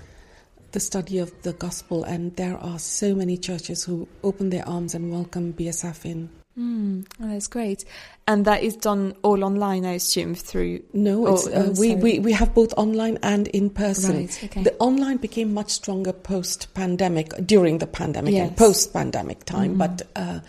the 0.71 0.79
study 0.79 1.19
of 1.19 1.31
the 1.43 1.53
gospel, 1.53 2.03
and 2.03 2.35
there 2.35 2.57
are 2.57 2.79
so 2.79 3.15
many 3.15 3.37
churches 3.37 3.85
who 3.85 4.07
open 4.23 4.49
their 4.49 4.67
arms 4.67 4.93
and 4.93 5.09
welcome 5.09 5.53
BSF 5.53 6.03
in. 6.03 6.29
Mm, 6.57 7.05
oh, 7.21 7.27
that's 7.27 7.47
great. 7.47 7.83
And 8.27 8.45
that 8.45 8.63
is 8.63 8.75
done 8.77 9.13
all 9.23 9.43
online, 9.43 9.85
I 9.85 9.93
assume, 9.93 10.35
through. 10.35 10.83
No, 10.93 11.27
it's, 11.33 11.47
oh, 11.47 11.51
uh, 11.51 11.65
oh, 11.67 11.73
we, 11.79 11.95
we, 11.95 12.19
we 12.19 12.31
have 12.31 12.53
both 12.53 12.73
online 12.77 13.17
and 13.23 13.47
in 13.49 13.69
person. 13.69 14.15
Right, 14.17 14.43
okay. 14.45 14.63
The 14.63 14.73
online 14.79 15.17
became 15.17 15.53
much 15.53 15.69
stronger 15.71 16.13
post 16.13 16.73
pandemic, 16.73 17.33
during 17.45 17.79
the 17.79 17.87
pandemic 17.87 18.33
Yes. 18.33 18.47
and 18.47 18.57
post 18.57 18.93
pandemic 18.93 19.43
time, 19.43 19.75
Mhm. 19.75 19.77
but 19.77 20.01
uh, 20.15 20.39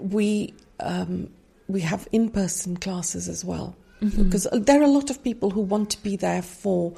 we, 0.00 0.54
um, 0.80 1.28
we 1.68 1.82
have 1.82 2.08
in 2.12 2.30
person 2.30 2.76
classes 2.78 3.28
as 3.28 3.44
well. 3.44 3.76
Mhm. 4.00 4.24
Because 4.24 4.48
there 4.52 4.80
are 4.80 4.84
a 4.84 4.88
lot 4.88 5.10
of 5.10 5.22
people 5.22 5.50
who 5.50 5.60
want 5.60 5.90
to 5.90 6.02
be 6.02 6.16
there 6.16 6.42
for 6.42 6.92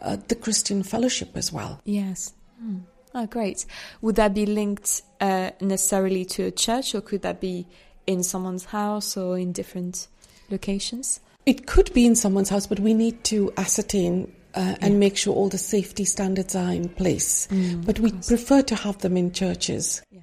uh, 0.00 0.16
the 0.26 0.34
Christian 0.34 0.82
fellowship 0.82 1.36
as 1.36 1.52
well. 1.52 1.80
Yes. 1.84 2.32
Hmm. 2.58 2.78
Oh, 3.14 3.26
great. 3.26 3.66
Would 4.00 4.16
that 4.16 4.32
be 4.34 4.46
linked 4.46 5.02
uh, 5.20 5.50
necessarily 5.60 6.24
to 6.26 6.44
a 6.44 6.50
church, 6.50 6.94
or 6.94 7.00
could 7.00 7.22
that 7.22 7.40
be 7.40 7.66
in 8.06 8.22
someone's 8.22 8.64
house 8.66 9.16
or 9.16 9.38
in 9.38 9.52
different 9.52 10.08
locations? 10.50 11.20
It 11.44 11.66
could 11.66 11.92
be 11.92 12.06
in 12.06 12.14
someone's 12.14 12.48
house, 12.48 12.66
but 12.66 12.80
we 12.80 12.94
need 12.94 13.22
to 13.24 13.52
ascertain 13.56 14.32
uh, 14.54 14.76
and 14.80 14.94
Yeah. 14.94 14.98
make 14.98 15.16
sure 15.16 15.34
all 15.34 15.48
the 15.48 15.58
safety 15.58 16.04
standards 16.04 16.54
are 16.54 16.72
in 16.72 16.88
place. 16.90 17.48
Mm, 17.50 17.84
But 17.86 18.00
we 18.00 18.12
prefer 18.12 18.60
to 18.62 18.74
have 18.76 18.98
them 18.98 19.16
in 19.16 19.32
churches. 19.32 20.02
Yeah. 20.10 20.20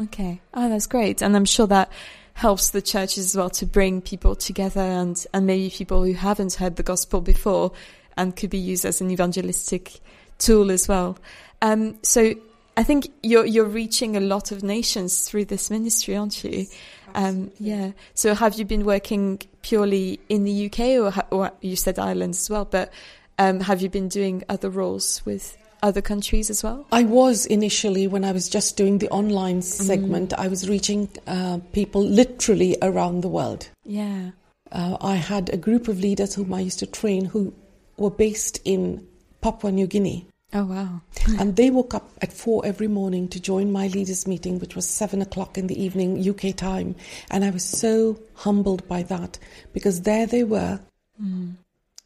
Okay. 0.00 0.40
Oh, 0.54 0.68
that's 0.68 0.86
great. 0.86 1.22
And 1.22 1.34
I'm 1.34 1.44
sure 1.46 1.66
that 1.68 1.90
helps 2.34 2.70
the 2.70 2.82
churches 2.82 3.24
as 3.26 3.36
well 3.36 3.50
to 3.50 3.66
bring 3.66 4.00
people 4.02 4.34
together 4.34 4.80
and, 4.80 5.24
and 5.32 5.46
maybe 5.46 5.70
people 5.70 6.02
who 6.04 6.12
haven't 6.12 6.54
heard 6.54 6.76
the 6.76 6.82
gospel 6.82 7.20
before 7.20 7.72
and 8.16 8.36
could 8.36 8.50
be 8.50 8.58
used 8.58 8.84
as 8.84 9.00
an 9.00 9.10
evangelistic 9.10 10.00
tool 10.38 10.70
as 10.70 10.86
well. 10.88 11.16
Um, 11.62 11.98
so 12.02 12.34
I 12.76 12.82
think 12.82 13.08
you're, 13.22 13.46
you're 13.46 13.64
reaching 13.64 14.16
a 14.16 14.20
lot 14.20 14.52
of 14.52 14.62
nations 14.62 15.26
through 15.28 15.46
this 15.46 15.70
ministry, 15.70 16.16
aren't 16.16 16.42
you? 16.44 16.66
Um, 17.14 17.50
yeah. 17.58 17.92
So 18.14 18.34
have 18.34 18.54
you 18.58 18.64
been 18.64 18.84
working 18.84 19.40
purely 19.62 20.18
in 20.28 20.44
the 20.44 20.66
UK 20.66 20.80
or, 21.02 21.10
ha- 21.10 21.26
or 21.30 21.52
you 21.60 21.76
said 21.76 21.98
Ireland 21.98 22.32
as 22.34 22.50
well, 22.50 22.64
but 22.64 22.92
um, 23.38 23.60
have 23.60 23.80
you 23.80 23.88
been 23.88 24.08
doing 24.08 24.42
other 24.48 24.70
roles 24.70 25.22
with 25.24 25.56
other 25.82 26.00
countries 26.00 26.48
as 26.50 26.62
well? 26.62 26.86
I 26.92 27.04
was 27.04 27.44
initially, 27.46 28.06
when 28.06 28.24
I 28.24 28.32
was 28.32 28.48
just 28.48 28.76
doing 28.76 28.98
the 28.98 29.08
online 29.10 29.60
Mm. 29.60 29.64
segment, 29.64 30.32
I 30.34 30.48
was 30.48 30.68
reaching 30.68 31.08
uh, 31.26 31.58
people 31.72 32.02
literally 32.02 32.76
around 32.82 33.20
the 33.22 33.28
world. 33.28 33.68
Yeah. 33.84 34.30
Uh, 34.70 34.96
I 35.00 35.16
had 35.16 35.50
a 35.50 35.56
group 35.56 35.88
of 35.88 36.00
leaders 36.00 36.34
whom 36.34 36.54
I 36.54 36.60
used 36.60 36.78
to 36.78 36.86
train 36.86 37.26
who 37.26 37.52
were 37.98 38.10
based 38.10 38.58
in 38.64 39.06
Papua 39.42 39.70
New 39.72 39.86
Guinea. 39.86 40.26
Oh, 40.54 40.64
wow. 40.64 41.00
and 41.38 41.56
they 41.56 41.70
woke 41.70 41.94
up 41.94 42.10
at 42.20 42.32
four 42.32 42.64
every 42.66 42.88
morning 42.88 43.26
to 43.28 43.40
join 43.40 43.72
my 43.72 43.86
leaders' 43.88 44.26
meeting, 44.26 44.58
which 44.58 44.76
was 44.76 44.86
seven 44.86 45.22
o'clock 45.22 45.56
in 45.56 45.66
the 45.66 45.82
evening 45.82 46.28
UK 46.28 46.54
time. 46.54 46.94
And 47.30 47.44
I 47.44 47.50
was 47.50 47.64
so 47.64 48.20
humbled 48.34 48.86
by 48.86 49.02
that 49.04 49.38
because 49.72 50.02
there 50.02 50.26
they 50.26 50.44
were, 50.44 50.80
Mm. 51.22 51.54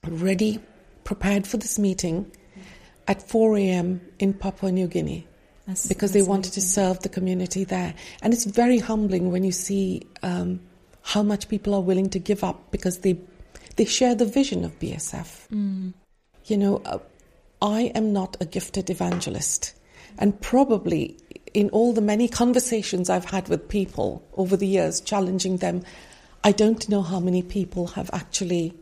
ready, 0.06 0.60
prepared 1.04 1.46
for 1.46 1.56
this 1.56 1.78
meeting 1.78 2.30
at 3.08 3.22
4 3.22 3.56
a.m. 3.58 4.00
in 4.18 4.34
Papua 4.34 4.70
New 4.72 4.88
Guinea 4.88 5.26
That's, 5.66 5.86
because 5.86 6.12
they 6.12 6.20
that's 6.20 6.28
wanted 6.28 6.52
to 6.54 6.60
serve 6.60 7.00
the 7.00 7.08
community 7.08 7.64
there. 7.64 7.94
And 8.22 8.32
it's 8.34 8.44
very 8.44 8.78
humbling 8.78 9.30
when 9.30 9.44
you 9.44 9.52
see 9.52 10.02
um, 10.22 10.60
how 11.02 11.22
much 11.22 11.48
people 11.48 11.72
are 11.74 11.80
willing 11.80 12.10
to 12.10 12.18
give 12.18 12.42
up 12.44 12.70
because 12.70 12.98
they 12.98 13.18
they 13.76 13.84
share 13.84 14.14
the 14.14 14.24
vision 14.24 14.64
of 14.64 14.78
BSF. 14.80 15.48
Mm. 15.52 15.92
You 16.46 16.56
know, 16.56 16.82
uh, 16.84 16.98
I 17.60 17.92
am 17.94 18.12
not 18.12 18.36
a 18.40 18.46
gifted 18.46 18.90
evangelist, 18.90 19.74
and 20.18 20.40
probably 20.40 21.16
in 21.54 21.70
all 21.70 21.92
the 21.92 22.02
many 22.02 22.28
conversations 22.28 23.08
I've 23.08 23.24
had 23.24 23.48
with 23.48 23.68
people 23.68 24.22
over 24.36 24.56
the 24.56 24.66
years, 24.66 25.00
challenging 25.00 25.56
them, 25.56 25.82
I 26.44 26.52
don't 26.52 26.88
know 26.88 27.02
how 27.02 27.18
many 27.18 27.42
people 27.42 27.88
have 27.88 28.10
actually 28.12 28.74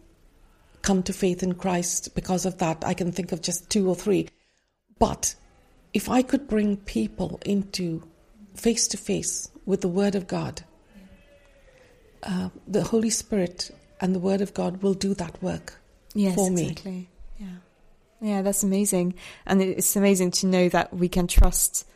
come 0.82 1.02
to 1.04 1.12
faith 1.12 1.42
in 1.42 1.54
Christ 1.54 2.14
because 2.14 2.44
of 2.44 2.58
that. 2.58 2.84
I 2.84 2.92
can 2.94 3.12
think 3.12 3.32
of 3.32 3.40
just 3.40 3.70
two 3.70 3.88
or 3.88 3.94
three. 3.94 4.28
But 4.98 5.34
if 5.92 6.08
I 6.08 6.22
could 6.22 6.48
bring 6.48 6.76
people 6.76 7.40
into 7.46 8.02
face 8.54 8.88
to 8.88 8.96
face 8.96 9.50
with 9.64 9.80
the 9.80 9.88
Word 9.88 10.14
of 10.14 10.26
God, 10.26 10.64
uh, 12.24 12.50
the 12.66 12.82
Holy 12.82 13.10
Spirit 13.10 13.70
and 14.00 14.14
the 14.14 14.18
Word 14.18 14.40
of 14.40 14.52
God 14.52 14.82
will 14.82 14.94
do 14.94 15.14
that 15.14 15.42
work 15.42 15.74
yes, 16.14 16.34
for 16.34 16.50
me. 16.50 16.70
exactly. 16.70 17.08
Yeah, 18.24 18.40
that's 18.40 18.62
amazing, 18.62 19.14
and 19.46 19.60
it's 19.60 19.96
amazing 19.96 20.30
to 20.32 20.46
know 20.46 20.68
that 20.70 20.94
we 20.94 21.08
can 21.10 21.26
trust 21.26 21.86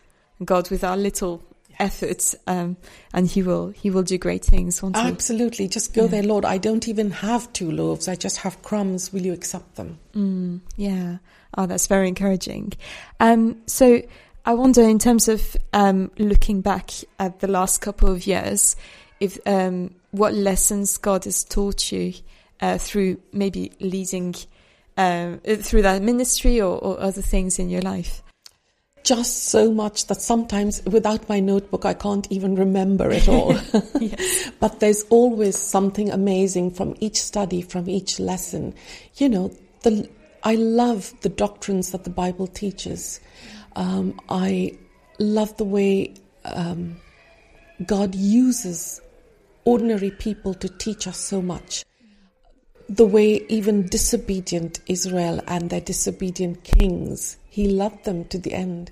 God 0.45 0.71
with 0.71 0.85
our 0.85 0.97
little 0.97 1.43
efforts, 1.79 2.35
um, 2.47 2.77
and 3.15 3.27
He 3.27 3.43
will 3.43 3.69
He 3.71 3.89
will 3.89 4.03
do 4.03 4.19
great 4.19 4.45
things. 4.45 4.83
Won't 4.83 4.97
He? 4.97 5.03
Absolutely. 5.03 5.69
Just 5.69 5.95
go 5.95 6.03
Yeah. 6.03 6.09
there, 6.09 6.23
Lord. 6.23 6.45
I 6.45 6.59
don't 6.59 6.87
even 6.87 7.11
have 7.13 7.51
two 7.55 7.71
loaves. 7.73 8.09
I 8.09 8.15
just 8.15 8.39
have 8.39 8.63
crumbs. 8.63 9.11
Will 9.13 9.23
you 9.23 9.33
accept 9.33 9.77
them? 9.77 9.99
Mm, 10.15 10.61
yeah. 10.77 11.17
Oh, 11.57 11.65
that's 11.65 11.87
very 11.87 12.09
encouraging. 12.09 12.75
Um, 13.21 13.63
so 13.67 14.03
I 14.45 14.53
wonder, 14.53 14.83
in 14.83 14.99
terms 14.99 15.29
of 15.29 15.57
um, 15.73 16.11
looking 16.19 16.61
back 16.61 16.91
at 17.19 17.41
the 17.41 17.49
last 17.49 17.81
couple 17.81 18.11
of 18.11 18.27
years, 18.27 18.77
if 19.19 19.39
um, 19.47 19.95
what 20.11 20.35
lessons 20.35 20.99
God 20.99 21.25
has 21.25 21.43
taught 21.43 21.91
you 21.91 22.13
uh, 22.61 22.77
through 22.77 23.19
maybe 23.33 23.73
leading 23.81 24.35
um, 24.99 25.41
uh, 25.47 25.55
through 25.55 25.83
that 25.83 26.03
ministry 26.03 26.61
or, 26.61 26.77
or 26.77 27.01
other 27.01 27.23
things 27.23 27.59
in 27.59 27.71
your 27.71 27.81
life. 27.81 28.23
Just 29.05 29.45
so 29.45 29.73
much 29.73 30.09
that 30.09 30.21
sometimes 30.21 30.85
without 30.85 31.29
my 31.29 31.41
notebook, 31.41 31.87
I 31.87 31.95
can't 31.95 32.27
even 32.31 32.57
remember 32.57 33.09
it 33.11 33.29
all. 33.29 33.57
Yes. 34.01 34.51
but 34.61 34.81
there's 34.81 35.05
always 35.05 35.57
something 35.57 36.11
amazing 36.11 36.73
from 36.73 36.95
each 37.01 37.23
study, 37.23 37.63
from 37.63 37.89
each 37.89 38.19
lesson. 38.19 38.75
You 39.15 39.29
know, 39.29 39.53
the, 39.83 40.09
I 40.43 40.57
love 40.57 41.15
the 41.23 41.29
doctrines 41.29 41.93
that 41.93 42.05
the 42.05 42.11
Bible 42.11 42.49
teaches. 42.49 43.21
Um, 43.77 44.21
I 44.29 44.77
love 45.19 45.57
the 45.57 45.65
way 45.65 46.15
um, 46.45 46.97
God 47.87 48.15
uses 48.15 49.01
ordinary 49.65 50.11
people 50.11 50.55
to 50.55 50.69
teach 50.69 51.07
us 51.07 51.19
so 51.19 51.41
much. 51.41 51.85
The 52.89 53.07
way 53.07 53.45
even 53.49 53.87
disobedient 53.87 54.81
Israel 54.87 55.43
and 55.47 55.69
their 55.69 55.81
disobedient 55.81 56.65
kings, 56.65 57.37
he 57.51 57.69
loved 57.69 58.05
them 58.05 58.25
to 58.27 58.39
the 58.39 58.55
end. 58.55 58.91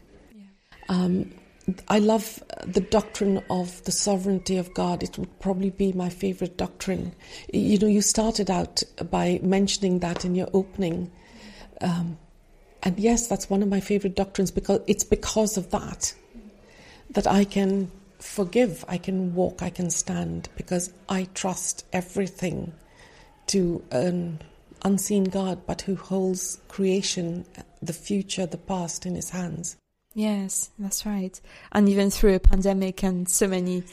Um, 0.88 1.32
I 1.88 1.98
love 1.98 2.42
the 2.64 2.80
doctrine 2.80 3.42
of 3.50 3.82
the 3.84 3.92
sovereignty 3.92 4.56
of 4.56 4.72
God. 4.74 5.02
It 5.02 5.18
would 5.18 5.40
probably 5.40 5.70
be 5.70 5.92
my 5.92 6.10
favorite 6.10 6.56
doctrine. 6.56 7.12
You 7.52 7.78
know, 7.78 7.88
you 7.88 8.02
started 8.02 8.50
out 8.50 8.82
by 9.10 9.40
mentioning 9.42 9.98
that 10.00 10.24
in 10.24 10.34
your 10.34 10.48
opening. 10.52 11.10
Um, 11.80 12.18
and 12.82 12.98
yes, 13.00 13.26
that's 13.26 13.50
one 13.50 13.62
of 13.62 13.68
my 13.68 13.80
favorite 13.80 14.14
doctrines 14.14 14.52
because 14.52 14.80
it's 14.86 15.02
because 15.02 15.56
of 15.56 15.70
that 15.70 16.14
that 17.10 17.26
I 17.26 17.44
can 17.44 17.90
forgive, 18.20 18.84
I 18.88 18.98
can 18.98 19.34
walk, 19.34 19.62
I 19.62 19.70
can 19.70 19.90
stand 19.90 20.48
because 20.56 20.92
I 21.08 21.28
trust 21.34 21.84
everything 21.92 22.72
to 23.48 23.82
an 23.90 24.40
unseen 24.84 25.24
God, 25.24 25.66
but 25.66 25.82
who 25.82 25.96
holds 25.96 26.60
creation, 26.68 27.44
the 27.82 27.92
future, 27.92 28.46
the 28.46 28.56
past 28.58 29.06
in 29.06 29.14
his 29.14 29.30
hands. 29.30 29.76
Yes, 30.14 30.70
that's 30.78 31.04
right. 31.04 31.38
And 31.72 31.88
even 31.88 32.10
through 32.10 32.34
a 32.34 32.40
pandemic 32.40 33.02
and 33.02 33.28
so 33.28 33.46
many 33.48 33.84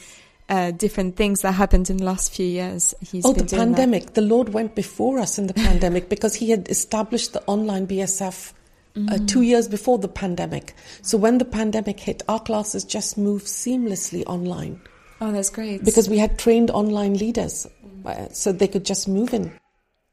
uh, 0.47 0.71
different 0.71 1.15
things 1.15 1.41
that 1.41 1.53
happened 1.53 1.89
in 1.89 1.97
the 1.97 2.05
last 2.05 2.33
few 2.33 2.45
years, 2.45 2.93
he's 3.01 3.25
oh, 3.25 3.33
been 3.33 3.43
the 3.45 3.49
doing 3.49 3.59
that. 3.59 3.65
pandemic. 3.77 4.13
The 4.13 4.21
Lord 4.21 4.49
went 4.49 4.75
before 4.75 5.19
us 5.19 5.37
in 5.37 5.47
the 5.47 5.53
pandemic 5.69 6.09
because 6.09 6.35
he 6.35 6.49
had 6.49 6.69
established 6.69 7.33
the 7.33 7.43
online 7.45 7.87
BSF 7.87 8.53
uh, 8.95 9.17
two 9.25 9.41
years 9.41 9.67
before 9.67 9.97
the 9.97 10.07
pandemic. 10.07 10.75
So 11.01 11.17
when 11.17 11.39
the 11.39 11.45
pandemic 11.45 11.99
hit, 11.99 12.21
our 12.29 12.39
classes 12.39 12.83
just 12.83 13.17
moved 13.17 13.47
seamlessly 13.47 14.23
online 14.27 14.79
Oh, 15.19 15.31
that's 15.31 15.49
great. 15.49 15.83
because 15.83 16.09
we 16.09 16.19
had 16.19 16.37
trained 16.37 16.69
online 16.71 17.15
leaders 17.15 17.67
so 18.31 18.51
they 18.51 18.67
could 18.67 18.85
just 18.85 19.07
move 19.07 19.33
in. 19.33 19.51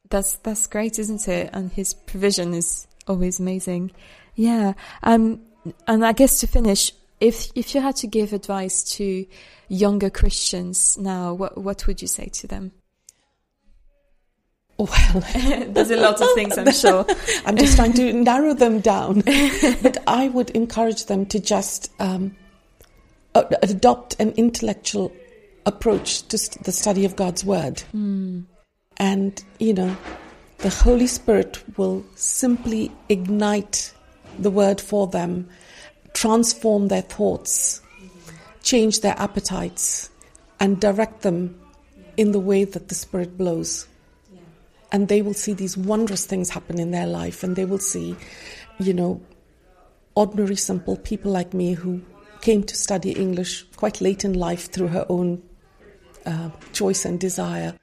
That's 0.09 0.37
that's 0.37 0.66
great, 0.66 0.98
isn't 0.98 1.29
it? 1.29 1.50
And 1.53 1.72
his 1.72 1.94
provision 1.94 2.53
is 2.55 2.87
always 3.07 3.38
amazing. 3.38 3.92
Yeah. 4.35 4.74
Um 5.03 5.40
and 5.87 6.05
I 6.05 6.12
guess 6.12 6.40
to 6.40 6.46
finish, 6.46 6.92
if 7.20 7.48
if 7.55 7.74
you 7.74 7.81
had 7.81 7.96
to 7.96 8.07
give 8.07 8.33
advice 8.33 8.83
to 8.96 9.26
younger 9.68 10.11
Christians 10.11 10.98
now, 10.98 11.35
what 11.35 11.57
what 11.59 11.87
would 11.87 12.03
you 12.03 12.09
say 12.09 12.26
to 12.26 12.46
them? 12.46 12.72
Well, 14.81 14.88
There's 15.68 15.90
a 15.90 15.98
lot 15.98 16.22
of 16.22 16.29
things 16.35 16.57
I'm 16.57 16.72
sure. 16.85 17.05
I'm 17.44 17.59
just 17.59 17.76
trying 17.76 17.92
to 17.94 18.14
narrow 18.14 18.55
them 18.55 18.81
down. 18.81 19.20
but 19.83 19.98
I 20.07 20.29
would 20.29 20.48
encourage 20.50 21.05
them 21.05 21.26
to 21.26 21.38
just 21.38 21.92
um, 22.00 22.35
adopt 23.35 24.16
an 24.18 24.31
intellectual 24.38 25.12
approach 25.70 26.22
to 26.28 26.37
st- 26.37 26.64
the 26.64 26.72
study 26.72 27.04
of 27.04 27.16
God's 27.16 27.44
Word. 27.44 27.80
Hmm. 27.92 28.40
And, 28.98 29.42
you 29.59 29.72
know, 29.72 29.96
the 30.59 30.68
Holy 30.68 31.06
Spirit 31.06 31.62
will 31.78 32.04
simply 32.16 32.92
ignite 33.09 33.94
the 34.38 34.50
word 34.50 34.78
for 34.80 35.06
them, 35.06 35.48
transform 36.12 36.88
their 36.88 37.00
thoughts, 37.00 37.80
change 38.62 39.00
their 39.00 39.18
appetites, 39.18 40.11
and 40.59 40.78
direct 40.78 41.22
them 41.22 41.59
in 42.16 42.33
the 42.33 42.40
way 42.40 42.64
that 42.64 42.88
the 42.88 42.94
Spirit 42.94 43.38
blows. 43.38 43.88
And 44.92 45.09
they 45.09 45.22
will 45.22 45.35
see 45.35 45.54
these 45.54 45.76
wondrous 45.76 46.26
things 46.26 46.50
happen 46.50 46.78
in 46.78 46.90
their 46.90 47.06
life, 47.06 47.42
and 47.42 47.56
they 47.56 47.64
will 47.64 47.78
see, 47.78 48.16
you 48.78 48.92
know, 48.92 49.20
ordinary, 50.14 50.56
simple 50.56 50.96
people 50.96 51.33
like 51.33 51.54
me 51.54 51.72
who 51.72 52.02
came 52.42 52.62
to 52.64 52.76
study 52.76 53.12
English 53.12 53.64
quite 53.76 54.00
late 54.00 54.24
in 54.24 54.35
life 54.35 54.70
through 54.70 54.88
her 54.88 55.06
own 55.09 55.42
uh, 56.26 56.50
choice 56.72 57.04
and 57.04 57.18
desire, 57.18 57.74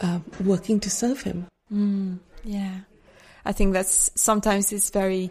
uh, 0.00 0.20
working 0.44 0.80
to 0.80 0.90
serve 0.90 1.22
Him. 1.22 1.46
Mm, 1.72 2.18
yeah, 2.44 2.80
I 3.44 3.52
think 3.52 3.72
that's 3.72 4.10
sometimes 4.14 4.72
it's 4.72 4.90
very 4.90 5.30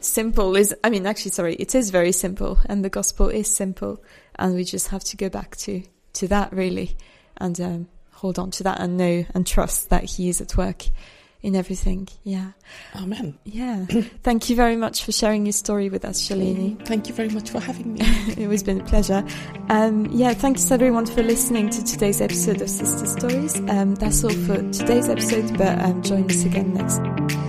simple. 0.00 0.56
Is 0.56 0.74
I 0.84 0.90
mean, 0.90 1.06
actually, 1.06 1.32
sorry, 1.32 1.54
it 1.54 1.74
is 1.74 1.90
very 1.90 2.12
simple, 2.12 2.58
and 2.66 2.84
the 2.84 2.90
gospel 2.90 3.28
is 3.28 3.54
simple, 3.54 4.02
and 4.36 4.54
we 4.54 4.64
just 4.64 4.88
have 4.88 5.04
to 5.04 5.16
go 5.16 5.28
back 5.28 5.56
to 5.58 5.82
to 6.14 6.28
that 6.28 6.52
really, 6.52 6.96
and 7.36 7.60
um, 7.60 7.88
hold 8.12 8.38
on 8.38 8.50
to 8.52 8.62
that, 8.64 8.80
and 8.80 8.96
know 8.96 9.24
and 9.34 9.46
trust 9.46 9.90
that 9.90 10.04
He 10.04 10.28
is 10.28 10.40
at 10.40 10.56
work 10.56 10.84
in 11.42 11.54
everything. 11.54 12.08
Yeah. 12.24 12.52
Amen. 12.96 13.38
Yeah. 13.44 13.84
Thank 14.22 14.50
you 14.50 14.56
very 14.56 14.76
much 14.76 15.04
for 15.04 15.12
sharing 15.12 15.46
your 15.46 15.52
story 15.52 15.88
with 15.88 16.04
us, 16.04 16.20
Shalini. 16.20 16.84
Thank 16.86 17.08
you 17.08 17.14
very 17.14 17.28
much 17.28 17.50
for 17.50 17.60
having 17.60 17.94
me. 17.94 18.00
it 18.02 18.38
has 18.50 18.62
been 18.62 18.80
a 18.80 18.84
pleasure. 18.84 19.24
Um, 19.68 20.06
yeah, 20.06 20.34
thanks 20.34 20.70
everyone 20.70 21.06
for 21.06 21.22
listening 21.22 21.70
to 21.70 21.84
today's 21.84 22.20
episode 22.20 22.60
of 22.60 22.68
Sister 22.68 23.06
Stories. 23.06 23.56
Um, 23.70 23.94
that's 23.94 24.24
all 24.24 24.30
for 24.30 24.56
today's 24.72 25.08
episode, 25.08 25.56
but 25.56 25.78
um, 25.80 26.02
join 26.02 26.24
us 26.24 26.44
again 26.44 26.74
next 26.74 27.47